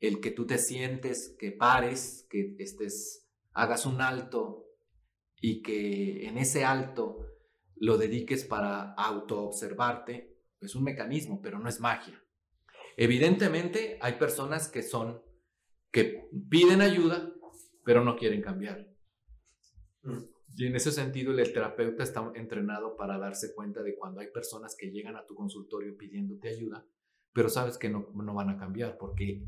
[0.00, 4.66] El que tú te sientes, que pares, que estés, hagas un alto
[5.40, 7.18] y que en ese alto
[7.76, 12.22] lo dediques para autoobservarte, es un mecanismo, pero no es magia.
[12.96, 15.22] Evidentemente hay personas que son,
[15.92, 17.32] que piden ayuda,
[17.84, 18.88] pero no quieren cambiar.
[20.56, 24.74] Y en ese sentido, el terapeuta está entrenado para darse cuenta de cuando hay personas
[24.76, 26.84] que llegan a tu consultorio pidiéndote ayuda,
[27.32, 29.46] pero sabes que no, no van a cambiar porque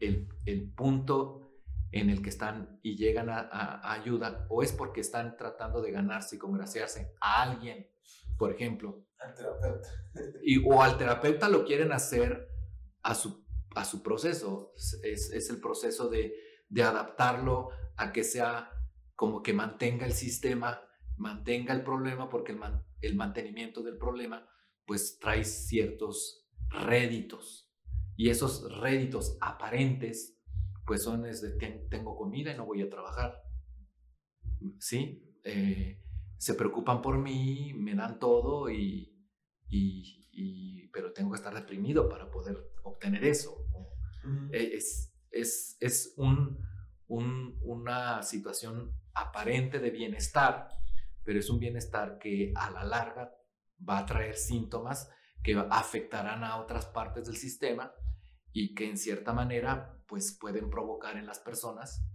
[0.00, 1.52] el, el, punto
[1.92, 6.36] en el que están y llegan a, ayuda o es porque están tratando de ganarse
[6.36, 7.88] y congraciarse a alguien,
[8.36, 9.04] por ejemplo.
[9.18, 9.88] Al terapeuta.
[10.42, 12.48] Y, o al terapeuta lo quieren hacer
[13.02, 14.72] a su, a su proceso.
[15.02, 16.34] Es, es el proceso de,
[16.68, 18.70] de adaptarlo a que sea
[19.14, 20.80] como que mantenga el sistema,
[21.16, 22.60] mantenga el problema, porque el,
[23.00, 24.48] el mantenimiento del problema
[24.86, 27.70] pues trae ciertos réditos.
[28.16, 30.38] Y esos réditos aparentes
[30.88, 31.50] pues son es de
[31.90, 33.44] tengo comida y no voy a trabajar.
[34.78, 35.22] ¿Sí?
[35.44, 36.02] Eh,
[36.38, 39.14] se preocupan por mí, me dan todo y,
[39.68, 43.66] y, pero tengo que estar deprimido para poder obtener eso.
[44.50, 46.58] E, es, es, es un,
[47.08, 50.68] un, una situación aparente de bienestar,
[51.22, 53.34] pero es un bienestar que a la larga
[53.86, 55.10] va a traer síntomas
[55.48, 57.94] que afectarán a otras partes del sistema
[58.52, 62.06] y que en cierta manera pues pueden provocar en las personas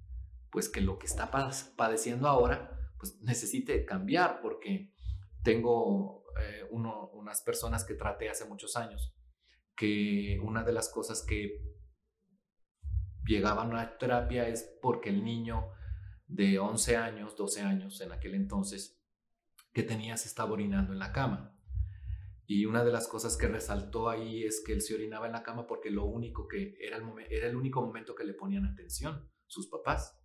[0.51, 1.31] pues que lo que está
[1.75, 4.93] padeciendo ahora pues necesite cambiar porque
[5.41, 9.15] tengo eh, unas personas que traté hace muchos años
[9.75, 11.59] que una de las cosas que
[13.25, 15.71] llegaban a terapia es porque el niño
[16.27, 19.01] de 11 años, 12 años en aquel entonces,
[19.73, 21.52] que tenía se estaba orinando en la cama.
[22.45, 25.43] Y una de las cosas que resaltó ahí es que él se orinaba en la
[25.43, 29.29] cama porque lo único que era el, era el único momento que le ponían atención,
[29.47, 30.19] sus papás.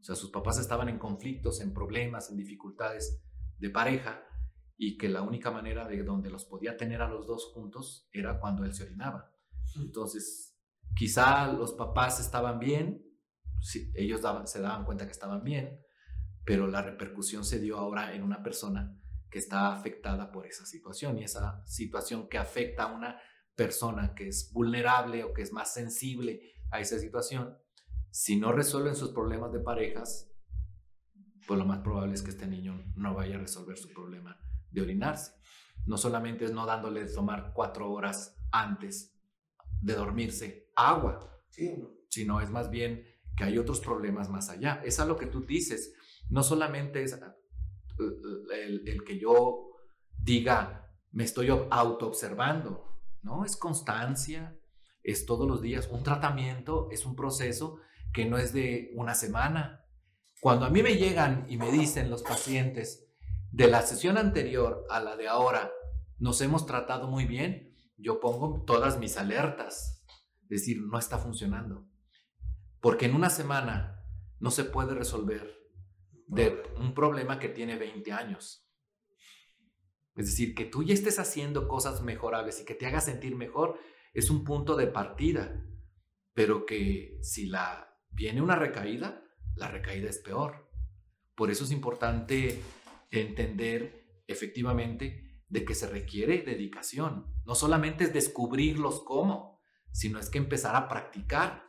[0.00, 3.24] O sea, sus papás estaban en conflictos, en problemas, en dificultades
[3.58, 4.22] de pareja
[4.76, 8.38] y que la única manera de donde los podía tener a los dos juntos era
[8.38, 9.32] cuando él se orinaba.
[9.76, 10.58] Entonces,
[10.94, 13.02] quizá los papás estaban bien,
[13.94, 15.80] ellos se daban cuenta que estaban bien,
[16.44, 19.00] pero la repercusión se dio ahora en una persona
[19.30, 23.20] que está afectada por esa situación y esa situación que afecta a una
[23.54, 27.56] persona que es vulnerable o que es más sensible a esa situación,
[28.10, 30.30] si no resuelven sus problemas de parejas,
[31.46, 34.38] pues lo más probable es que este niño no vaya a resolver su problema
[34.70, 35.32] de orinarse.
[35.86, 39.18] No solamente es no dándole de tomar cuatro horas antes
[39.80, 41.42] de dormirse agua,
[42.08, 43.04] sino es más bien
[43.36, 44.80] que hay otros problemas más allá.
[44.84, 45.94] Es a lo que tú dices.
[46.30, 47.18] No solamente es
[47.98, 49.70] el, el que yo
[50.16, 53.44] diga, me estoy auto-observando, ¿no?
[53.44, 54.58] Es constancia,
[55.02, 55.88] es todos los días.
[55.90, 57.78] Un tratamiento es un proceso
[58.12, 59.84] que no es de una semana.
[60.40, 63.06] Cuando a mí me llegan y me dicen los pacientes,
[63.50, 65.70] de la sesión anterior a la de ahora,
[66.18, 70.04] nos hemos tratado muy bien, yo pongo todas mis alertas.
[70.42, 71.86] Es decir, no está funcionando.
[72.80, 74.04] Porque en una semana
[74.40, 75.63] no se puede resolver
[76.26, 78.68] de un problema que tiene 20 años.
[80.16, 83.78] Es decir, que tú ya estés haciendo cosas mejorables y que te haga sentir mejor
[84.12, 85.66] es un punto de partida,
[86.34, 89.24] pero que si la viene una recaída,
[89.56, 90.70] la recaída es peor.
[91.34, 92.60] Por eso es importante
[93.10, 97.26] entender efectivamente de que se requiere dedicación.
[97.44, 99.60] No solamente es descubrirlos cómo,
[99.90, 101.64] sino es que empezar a practicar.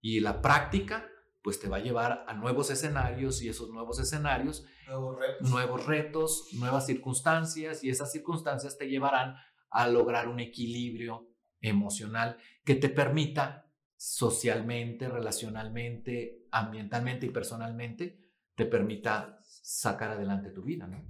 [0.00, 1.08] Y la práctica
[1.44, 5.50] pues te va a llevar a nuevos escenarios y esos nuevos escenarios, nuevos retos.
[5.50, 9.36] nuevos retos, nuevas circunstancias y esas circunstancias te llevarán
[9.68, 11.28] a lograr un equilibrio
[11.60, 18.18] emocional que te permita socialmente, relacionalmente, ambientalmente y personalmente,
[18.54, 21.04] te permita sacar adelante tu vida, ¿no?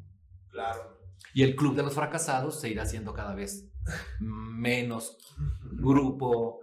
[0.50, 0.98] Claro.
[1.32, 3.70] Y el club de los fracasados se irá haciendo cada vez
[4.18, 5.16] menos
[5.62, 6.58] grupo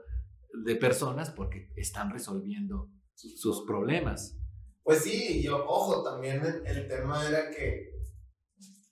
[0.65, 2.89] de personas porque están resolviendo
[3.35, 4.37] sus problemas.
[4.83, 7.91] Pues sí, yo, ojo, también el, tema era que,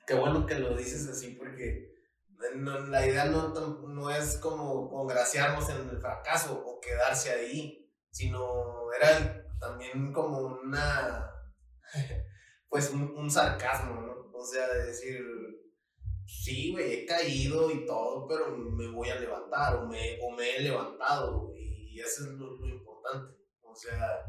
[0.05, 1.89] qué bueno que lo dices así, porque
[2.55, 9.45] la idea no, no es como congraciarnos en el fracaso o quedarse ahí, sino era
[9.59, 11.31] también como una,
[12.69, 14.31] pues un, sarcasmo, ¿no?
[14.31, 15.19] O sea, de decir,
[16.25, 20.55] sí, güey, he caído y todo, pero me voy a levantar o me, o me
[20.55, 23.38] he levantado, y eso es lo importante.
[23.71, 24.25] O sea,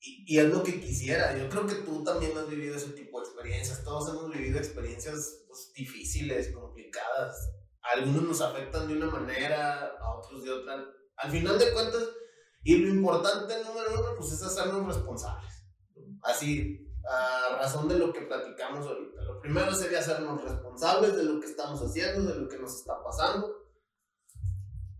[0.00, 1.36] y, es lo que quisiera.
[1.36, 3.84] Yo creo que tú también has vivido ese tipo de experiencias.
[3.84, 7.52] Todos hemos vivido experiencias pues, difíciles, complicadas.
[7.82, 10.84] algunos nos afectan de una manera, a otros de otra.
[11.16, 12.02] Al final de cuentas,
[12.64, 15.64] y lo importante número uno, pues es hacernos responsables.
[16.22, 19.22] Así, a razón de lo que platicamos ahorita.
[19.22, 23.02] Lo primero sería hacernos responsables de lo que estamos haciendo, de lo que nos está
[23.02, 23.61] pasando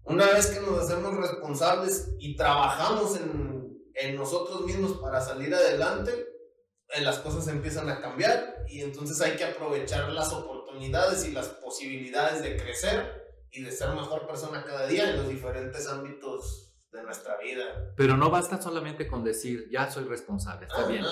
[0.05, 6.27] una vez que nos hacemos responsables y trabajamos en, en nosotros mismos para salir adelante,
[6.89, 11.49] eh, las cosas empiezan a cambiar y entonces hay que aprovechar las oportunidades y las
[11.49, 17.03] posibilidades de crecer y de ser mejor persona cada día en los diferentes ámbitos de
[17.03, 17.95] nuestra vida.
[17.97, 21.05] Pero no basta solamente con decir, ya soy responsable, está bien.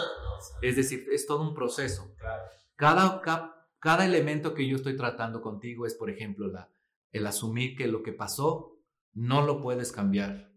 [0.63, 2.15] es decir, es todo un proceso.
[2.19, 2.43] Claro.
[2.77, 6.71] Cada, cada, cada elemento que yo estoy tratando contigo es, por ejemplo, la,
[7.13, 8.70] el asumir que lo que pasó
[9.15, 10.53] no lo puedes cambiar.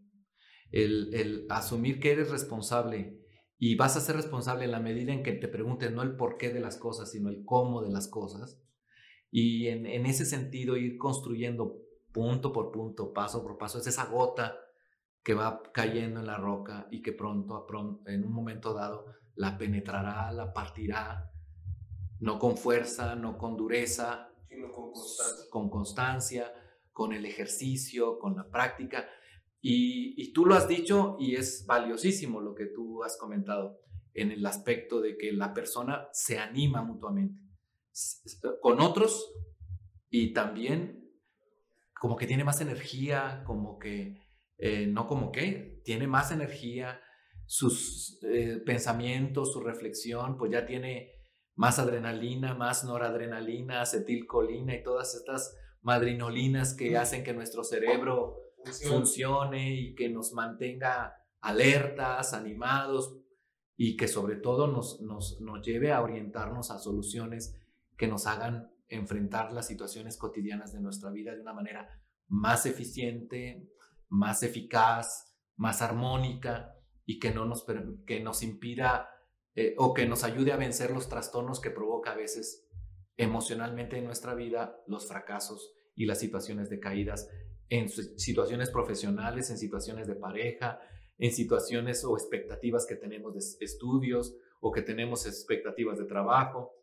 [0.71, 3.19] El, asumir que eres responsable
[3.57, 6.51] y vas a ser responsable en la medida en que te pregunten no el porqué
[6.51, 8.59] de las cosas, sino el cómo de las cosas.
[9.31, 11.79] Y en, ese sentido ir construyendo
[12.11, 14.57] punto por punto, paso por paso, es esa gota
[15.23, 17.65] que va cayendo en la roca y que pronto,
[18.07, 21.31] en un momento dado, la penetrará, la partirá,
[22.19, 25.49] no con fuerza, no con dureza, sino con constancia.
[25.49, 26.53] Con constancia
[26.93, 29.09] con el ejercicio, con la práctica.
[29.59, 33.79] Y, tú lo has dicho y es valiosísimo lo que tú has comentado
[34.13, 37.41] en el aspecto de que la persona se anima mutuamente
[38.61, 39.31] con otros
[40.09, 41.11] y también
[41.99, 44.17] como que tiene más energía, como que,
[44.57, 46.99] eh, no como que, tiene más energía,
[47.45, 51.11] sus eh, pensamientos, su reflexión, pues ya tiene
[51.55, 58.39] más adrenalina, más noradrenalina, acetilcolina y todas estas madrinolinas que hacen que nuestro cerebro
[58.87, 59.75] funcione.
[59.75, 63.17] y que nos mantenga alertas, animados
[63.75, 67.59] y que sobre todo nos, nos, nos lleve a orientarnos a soluciones
[67.97, 71.89] que nos hagan enfrentar las situaciones cotidianas de nuestra vida de una manera
[72.27, 73.69] más eficiente,
[74.09, 76.75] más eficaz, más armónica
[77.05, 77.65] y que no nos,
[78.05, 79.09] que nos impida
[79.55, 82.67] eh, o que nos ayude a vencer los trastornos que provoca a veces
[83.17, 87.29] emocionalmente en nuestra vida los fracasos y las situaciones de caídas
[87.69, 90.79] en situaciones profesionales, en situaciones de pareja,
[91.17, 96.73] en situaciones o expectativas que tenemos de estudios o que tenemos expectativas de trabajo.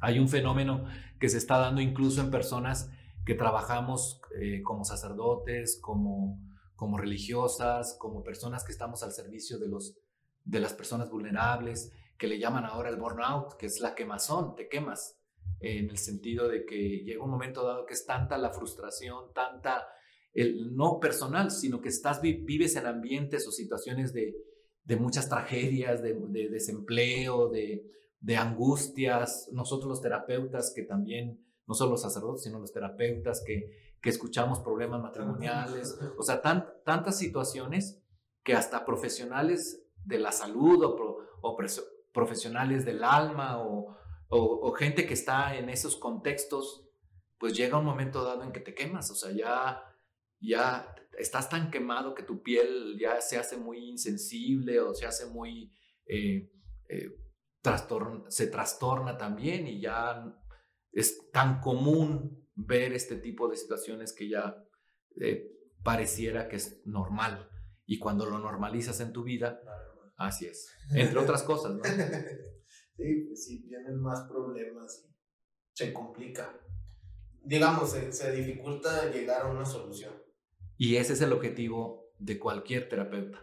[0.00, 0.84] Hay un fenómeno
[1.18, 2.90] que se está dando incluso en personas
[3.24, 6.38] que trabajamos eh, como sacerdotes, como,
[6.74, 9.98] como religiosas, como personas que estamos al servicio de, los,
[10.44, 14.68] de las personas vulnerables, que le llaman ahora el burnout, que es la quemazón, te
[14.68, 15.19] quemas,
[15.60, 19.86] en el sentido de que llega un momento dado que es tanta la frustración, tanta,
[20.32, 24.34] el, no personal, sino que estás, vives en ambientes o situaciones de,
[24.84, 27.84] de muchas tragedias, de, de desempleo, de,
[28.20, 33.94] de angustias, nosotros los terapeutas que también, no solo los sacerdotes, sino los terapeutas que,
[34.00, 38.02] que escuchamos problemas matrimoniales, o sea, tantas situaciones
[38.42, 41.56] que hasta profesionales de la salud o, o
[42.12, 43.96] profesionales del alma o,
[44.30, 46.88] o, gente que está en esos contextos,
[47.38, 49.82] pues llega un momento dado en que te quemas, o sea, ya,
[50.38, 55.26] ya estás tan quemado que tu piel ya se hace muy insensible o se hace
[55.26, 55.72] muy...
[56.06, 56.50] Eh,
[56.88, 57.16] eh,
[58.28, 60.24] se trastorna también y ya
[60.92, 64.56] es tan común ver este tipo de situaciones que ya
[65.20, 65.46] eh,
[65.82, 67.50] pareciera que es normal.
[67.84, 69.60] Y cuando lo normalizas en tu vida,
[70.16, 70.72] así es.
[70.94, 71.82] Entre otras cosas, ¿no?
[73.00, 75.10] Sí, pues sí, vienen más problemas
[75.80, 76.60] se complica.
[77.42, 80.12] Digamos, se, se dificulta llegar a una solución.
[80.76, 83.42] Y ese es el objetivo de cualquier terapeuta.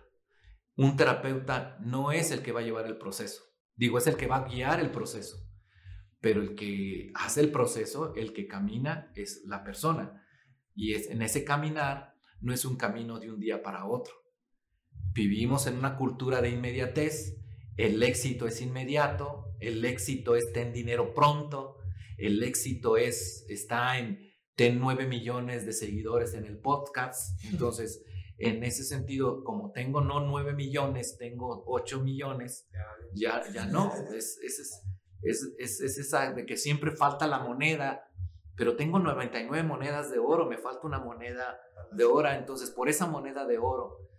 [0.75, 3.43] Un terapeuta no es el que va a llevar el proceso.
[3.75, 5.37] Digo, es el que va a guiar el proceso,
[6.19, 10.23] pero el que hace el proceso, el que camina, es la persona.
[10.75, 14.13] Y es, en ese caminar no es un camino de un día para otro.
[15.13, 17.35] Vivimos en una cultura de inmediatez.
[17.77, 21.77] El éxito es inmediato, el éxito es ten dinero pronto,
[22.17, 27.43] el éxito es está en ten 9 millones de seguidores en el podcast.
[27.45, 28.03] Entonces,
[28.39, 32.67] en ese sentido, como tengo no 9 millones, tengo 8 millones,
[33.13, 33.93] ya, ya no.
[34.13, 34.83] Es, es,
[35.21, 38.09] es, es, esa de que siempre falta la moneda,
[38.55, 41.59] pero tengo 99 monedas de oro, me falta una moneda
[41.91, 42.31] de oro.
[42.31, 44.09] Entonces, por esa moneda de oro,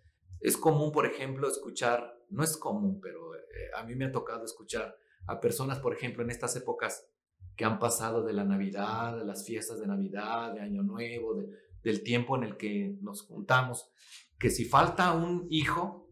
[0.41, 3.41] es común, por ejemplo, escuchar, no es común, pero eh,
[3.77, 4.97] a mí me ha tocado escuchar
[5.29, 7.07] a personas, por ejemplo, en estas épocas
[7.55, 11.49] que han pasado de la Navidad, de las fiestas de Navidad, de Año Nuevo, de,
[11.83, 13.91] del tiempo en el que nos juntamos,
[14.39, 16.09] que si falta un hijo,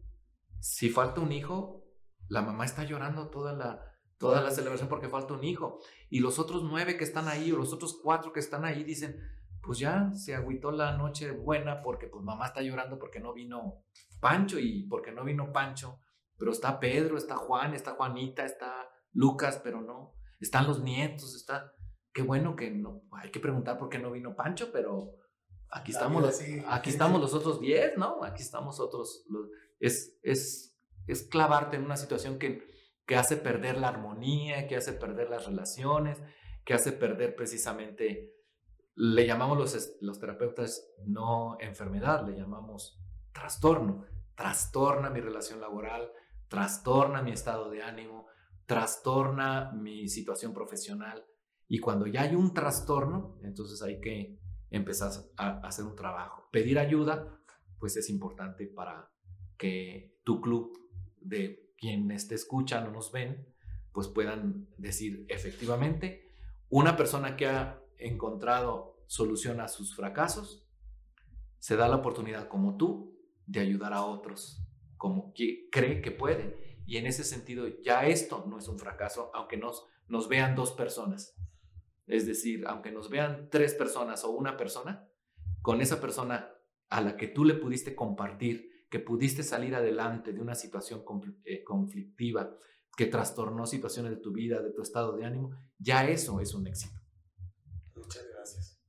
[0.59, 1.83] si falta un hijo,
[2.29, 3.81] la mamá está llorando toda la,
[4.17, 5.79] toda la celebración porque falta un hijo.
[6.09, 9.19] Y los otros nueve que están ahí o los otros cuatro que están ahí dicen,
[9.61, 13.83] pues ya se agüitó la noche buena porque pues mamá está llorando porque no vino
[14.19, 15.99] Pancho y porque no vino Pancho,
[16.37, 21.73] pero está Pedro, está Juan, está Juanita, está Lucas, pero no, están los nietos, está,
[22.13, 25.15] qué bueno que no, hay que preguntar por qué no vino Pancho, pero
[25.71, 28.23] aquí estamos, los, aquí estamos los otros 10, ¿no?
[28.23, 29.25] Aquí estamos otros.
[29.79, 32.63] es, es, es clavarte en una situación que,
[33.07, 36.21] que hace perder la armonía, que hace perder las relaciones,
[36.63, 38.35] que hace perder precisamente,
[38.93, 43.01] le llamamos los, los terapeutas no enfermedad, le llamamos
[43.33, 44.05] trastorno.
[44.35, 46.11] Trastorna mi relación laboral,
[46.49, 48.27] trastorna mi estado de ánimo,
[48.67, 51.25] trastorna mi situación profesional.
[51.67, 54.39] Y cuando ya hay un trastorno, entonces hay que
[54.69, 56.47] empezar a hacer un trabajo.
[56.51, 57.41] Pedir ayuda,
[57.79, 59.11] pues es importante para
[59.57, 60.77] que tu club
[61.19, 63.47] de quienes te escuchan o nos ven,
[63.91, 66.31] pues puedan decir efectivamente,
[66.69, 70.67] una persona que ha encontrado solución a sus fracasos,
[71.59, 76.66] se da la oportunidad como tú de ayudar a otros como que cree que puede.
[76.87, 80.71] Y en ese sentido, ya esto no es un fracaso, aunque nos, nos vean dos
[80.71, 81.35] personas.
[82.07, 85.05] Es decir, aunque nos vean tres personas o una persona,
[85.61, 86.49] con esa persona
[86.87, 91.03] a la que tú le pudiste compartir, que pudiste salir adelante de una situación
[91.43, 92.55] eh, conflictiva,
[92.95, 96.67] que trastornó situaciones de tu vida, de tu estado de ánimo, ya eso es un
[96.67, 97.01] éxito.
[97.95, 98.79] Muchas gracias.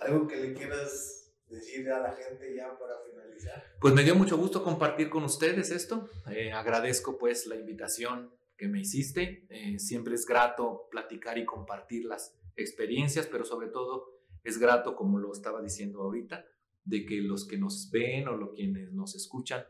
[0.00, 1.19] ¿Algo que le quieras
[1.50, 3.64] decir a la gente ya para finalizar?
[3.80, 6.08] Pues me dio mucho gusto compartir con ustedes esto.
[6.30, 9.46] Eh, agradezco pues la invitación que me hiciste.
[9.50, 15.18] Eh, siempre es grato platicar y compartir las experiencias, pero sobre todo es grato, como
[15.18, 16.44] lo estaba diciendo ahorita,
[16.84, 19.64] de que los que nos ven o los quienes nos escuchan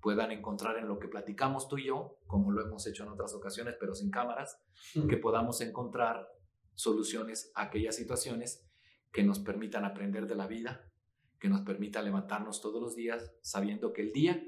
[0.00, 3.32] puedan encontrar en lo que platicamos tú y yo, como lo hemos hecho en otras
[3.34, 4.60] ocasiones, pero sin cámaras,
[5.08, 6.28] que podamos encontrar
[6.74, 8.66] soluciones a aquellas situaciones
[9.12, 10.90] que nos permitan aprender de la vida,
[11.38, 14.42] que nos permita levantarnos todos los días sabiendo que el día,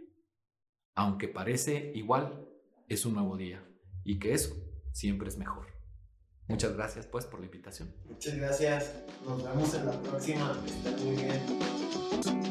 [0.94, 2.48] aunque parece igual,
[2.88, 3.66] es un nuevo día
[4.04, 4.54] y que eso
[4.92, 5.66] siempre es mejor.
[6.48, 7.92] Muchas gracias pues por la invitación.
[8.04, 9.04] Muchas gracias.
[9.24, 10.62] Nos vemos en la próxima.
[10.66, 12.45] Está muy bien.